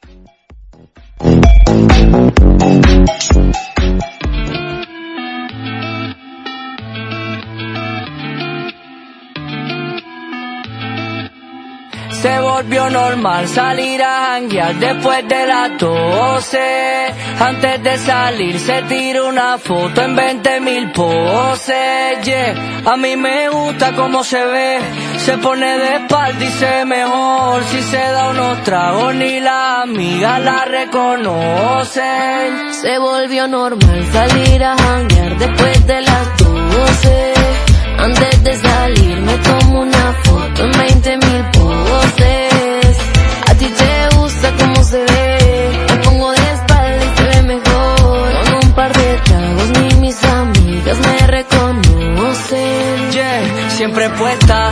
Se 12.11 12.39
volvió 12.41 12.91
normal 12.91 13.49
salir 13.49 14.03
a 14.03 14.33
janguear 14.33 14.75
después 14.75 15.27
de 15.27 15.47
las 15.47 15.79
12. 15.79 16.59
Antes 17.41 17.83
de 17.83 17.97
salir 17.97 18.61
se 18.61 18.83
tira 18.83 19.23
una 19.25 19.57
foto 19.57 20.03
en 20.03 20.15
20 20.15 20.61
mil 20.61 20.93
poses. 20.93 22.21
Yeah. 22.23 22.83
A 22.85 22.97
mí 22.99 23.17
me 23.17 23.49
gusta 23.49 23.93
cómo 23.97 24.23
se 24.23 24.45
ve. 24.45 24.79
Se 25.25 25.37
pone 25.37 25.79
de 25.79 25.97
espalda 25.97 26.45
y 26.45 26.51
se 26.51 26.85
mejor. 26.87 27.63
Si 27.65 27.83
se 27.83 27.99
da 27.99 28.31
unos 28.31 28.63
tragos 28.65 29.15
ni 29.15 29.39
la 29.41 29.83
amiga 29.83 30.39
la 30.39 30.65
reconocen. 30.65 32.01
Se 32.73 32.99
volvió 32.99 33.47
normal 33.47 34.07
salir 34.13 34.65
a 34.65 34.77
janguear 34.77 35.39
después 35.39 35.87
de 35.87 36.01
las 36.01 36.39
12. 36.39 37.35
Antes 37.99 38.45
de 38.45 38.57
salir 38.57 39.21
me 39.21 39.35
tomo 39.35 39.81
una 39.83 40.15
foto 40.25 40.65
en 40.65 40.73
20 40.73 41.17
mil 41.19 41.45
poses. 41.53 42.99
A 43.47 43.55
ti 43.55 43.67
te 43.67 44.17
gusta 44.17 44.53
cómo 44.59 44.83
se 44.83 45.01
ve. 45.05 45.87
Me 45.91 45.97
pongo 45.99 46.31
de 46.31 46.53
espalda 46.55 47.05
y 47.05 47.17
se 47.17 47.25
ve 47.25 47.43
mejor. 47.43 48.33
Con 48.45 48.55
un 48.65 48.73
par 48.73 48.93
de 48.97 49.19
tragos 49.25 49.69
ni 49.79 49.95
mis 50.01 50.25
amigas 50.25 50.99
me 50.99 51.27
reconocen. 51.27 53.11
Yeah, 53.13 53.71
siempre 53.71 54.09
puesta. 54.11 54.71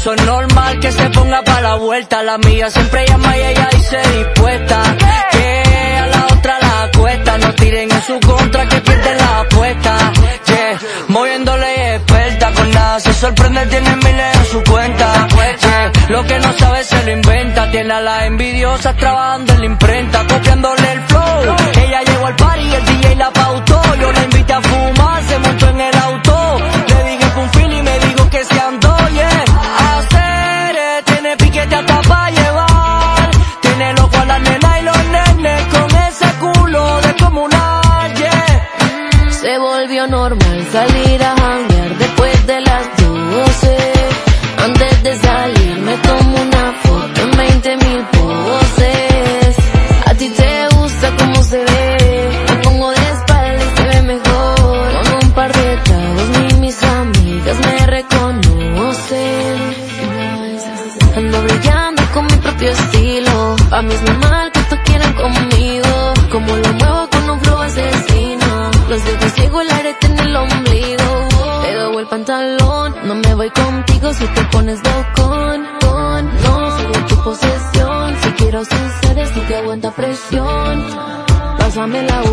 Eso 0.00 0.14
es 0.14 0.24
normal 0.24 0.80
que 0.80 0.90
se 0.92 1.10
ponga 1.10 1.44
para 1.44 1.60
la 1.60 1.74
vuelta. 1.74 2.22
La 2.22 2.38
mía 2.38 2.70
siempre 2.70 3.04
llama 3.06 3.36
y 3.36 3.40
ella 3.42 3.68
dice 3.70 3.98
dispuesta. 4.16 4.82
Que 5.30 5.98
a 6.02 6.06
la 6.06 6.24
otra 6.24 6.58
la 6.58 6.90
cuesta. 6.98 7.36
No 7.36 7.54
tiren 7.54 7.92
en 7.92 8.02
su 8.04 8.18
contra 8.20 8.66
que 8.66 8.80
pierden 8.80 9.18
la 9.18 9.40
apuesta. 9.40 10.12
Yeah, 10.46 10.78
moviéndole 11.08 11.96
experta. 11.96 12.50
Con 12.50 12.70
nada 12.70 12.98
se 13.00 13.12
sorprende, 13.12 13.66
tiene 13.66 13.94
miles 13.96 14.36
en 14.36 14.44
su 14.46 14.62
cuenta. 14.64 15.28
Yeah, 15.60 15.92
lo 16.08 16.24
que 16.24 16.38
no 16.38 16.50
sabe 16.54 16.82
se 16.82 17.04
lo 17.04 17.10
inventa. 17.10 17.70
Tiene 17.70 17.92
a 17.92 18.00
las 18.00 18.22
envidiosas 18.24 18.96
trabajando 18.96 19.52
en 19.52 19.60
la 19.60 19.66
imprenta. 19.66 20.26
Copiándole 20.26 20.92
el 20.92 21.00
flow. 21.08 21.56
Ella 21.76 22.02
llegó 22.04 22.26
al 22.26 22.36
party 22.36 22.74
el 22.74 22.84
DJ 22.86 23.16
la 23.16 23.30
pautó. 23.30 23.82
Yo 24.00 24.10
la 24.12 24.22
invité 24.22 24.52
a 24.54 24.62
fumar, 24.62 25.22
se 25.24 25.38
montó 25.40 25.68
en 25.68 25.80
el 25.82 25.94
auto. 25.94 26.29
Volvió 40.00 40.16
normal 40.16 40.66
salir 40.72 41.22
a 41.22 41.39
Pamela 81.80 82.29